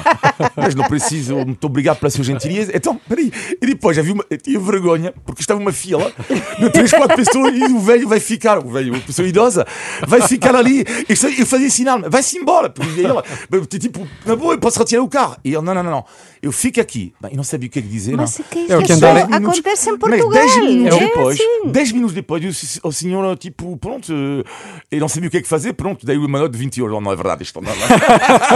mas 0.56 0.76
não 0.76 0.84
preciso, 0.88 1.36
muito 1.36 1.64
obrigado 1.66 1.98
pela 1.98 2.12
sua 2.12 2.24
gentileza. 2.24 2.72
Então, 2.76 2.96
peraí. 3.10 3.32
E 3.60 3.66
depois 3.66 3.98
já 3.98 4.04
vi 4.04 4.12
uma, 4.12 4.24
eu 4.30 4.38
tinha 4.38 4.60
vergonha, 4.60 5.12
porque 5.26 5.42
estava 5.42 5.60
uma 5.60 5.72
fila 5.74 6.14
de 6.60 6.70
três, 6.70 6.92
quatro 6.92 7.16
pessoas 7.16 7.56
e 7.56 7.64
o 7.64 7.80
velho 7.80 8.08
vai 8.08 8.20
ficar, 8.20 8.60
o 8.64 8.70
velho, 8.70 8.96
a 8.96 9.00
pessoa 9.00 9.28
idosa, 9.28 9.66
vai 10.08 10.22
ficar 10.22 10.56
ali. 10.56 10.86
E 11.10 11.40
eu 11.42 11.46
fazia 11.48 11.72
sinal, 11.72 12.02
vai-se 12.08 12.38
embora. 12.38 12.70
Porque 12.70 13.02
ele, 13.02 13.66
tipo, 13.66 14.08
na 14.28 14.36
boa, 14.36 14.54
eu 14.54 14.60
posso 14.60 14.78
retirar 14.78 15.02
o 15.02 15.10
carro. 15.10 15.38
E 15.44 15.50
ele, 15.56 15.62
não, 15.64 15.74
não, 15.74 15.82
não, 15.82 15.92
não, 15.92 16.06
eu 16.40 16.52
fico 16.52 16.80
aqui. 16.80 17.16
Bem, 17.20 17.32
eu 17.32 17.38
não 17.38 17.44
sabia 17.44 17.68
o 17.68 17.72
que 17.72 17.80
é 17.80 17.82
que 17.82 17.88
dizer. 17.88 18.16
Mas 18.16 18.38
não. 18.38 18.46
que 18.46 18.72
É 18.72 18.78
o 18.78 18.84
que 18.84 18.94
isso 18.94 18.94
andar- 18.94 19.34
acontece 19.34 19.90
em 19.90 19.94
Mas 19.94 20.00
Portugal. 20.00 20.30
10 20.30 20.56
minutos 20.58 20.98
é 20.98 21.00
depois, 21.00 21.40
assim. 21.40 21.68
10 21.72 21.92
minutos 21.94 22.14
depois, 22.16 22.80
o, 22.84 22.88
o 22.90 22.92
senhor, 22.92 23.38
tipo, 23.40 23.76
pronto, 23.78 24.14
eh, 24.14 24.44
ele 24.92 25.02
não 25.02 25.08
sabia 25.10 25.30
o 25.30 25.32
que 25.32 25.38
é 25.38 25.42
que 25.42 25.48
fazer, 25.48 25.74
pronto, 25.74 26.06
dei 26.06 26.16
uma 26.18 26.38
nota 26.38 26.52
de 26.52 26.60
20 26.60 26.78
euros. 26.80 27.02
Não 27.02 27.12
é 27.12 27.16
verdade, 27.16 27.42
isto 27.42 27.60
não, 27.60 27.72
não. 27.72 28.51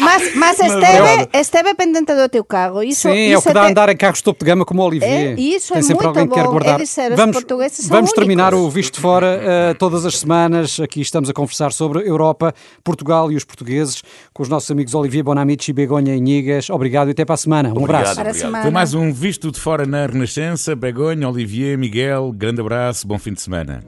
Mas, 0.00 0.34
mas 0.34 0.58
esteve, 0.60 1.28
esteve 1.34 1.74
pendente 1.74 2.14
do 2.14 2.28
teu 2.28 2.44
carro. 2.44 2.82
Isso, 2.82 3.02
Sim, 3.02 3.08
é 3.30 3.34
o 3.36 3.38
isso 3.38 3.48
que 3.48 3.54
dá 3.54 3.62
a 3.62 3.64
te- 3.66 3.70
andar 3.70 3.88
em 3.88 3.96
carros 3.96 4.22
topo 4.22 4.44
de 4.44 4.50
gama 4.50 4.64
como 4.64 4.82
o 4.82 4.86
Olivier. 4.86 5.36
É, 5.38 5.40
isso 5.40 5.72
Tem 5.72 5.80
é 5.80 5.82
sempre 5.82 6.04
muito 6.04 6.18
alguém 6.18 6.28
que 6.28 6.34
quer 6.34 6.44
bom. 6.44 6.50
guardar. 6.50 6.80
É 6.80 7.10
vamos 7.16 7.36
portugueses 7.36 7.78
são 7.86 7.96
vamos 7.96 8.12
terminar 8.12 8.54
o 8.54 8.68
Visto 8.70 8.94
de 8.94 9.00
Fora 9.00 9.40
eh, 9.42 9.74
todas 9.74 10.04
as 10.04 10.18
semanas. 10.18 10.78
Aqui 10.80 11.00
estamos 11.00 11.28
a 11.30 11.32
conversar 11.32 11.72
sobre 11.72 12.08
Europa, 12.08 12.52
Portugal 12.84 13.30
e 13.30 13.36
os 13.36 13.44
portugueses 13.44 14.02
com 14.32 14.42
os 14.42 14.48
nossos 14.48 14.70
amigos 14.70 14.94
Olivier 14.94 15.24
Bonamici, 15.24 15.72
Begonha 15.72 16.14
e 16.14 16.20
Nigas. 16.20 16.70
Obrigado 16.70 17.08
e 17.08 17.10
até 17.12 17.24
para 17.24 17.34
a 17.34 17.38
semana. 17.38 17.68
Um 17.70 17.72
Obrigado. 17.72 17.94
abraço. 18.02 18.14
Para 18.16 18.28
a 18.28 18.30
Obrigado. 18.30 18.46
semana. 18.48 18.62
Foi 18.62 18.70
mais 18.72 18.94
um 18.94 19.12
Visto 19.12 19.50
de 19.50 19.60
Fora 19.60 19.86
na 19.86 20.06
Renascença. 20.06 20.74
Begonha, 20.76 21.28
Olivier, 21.28 21.76
Miguel, 21.78 22.32
grande 22.34 22.60
abraço, 22.60 23.06
bom 23.06 23.18
fim 23.18 23.32
de 23.32 23.40
semana. 23.40 23.82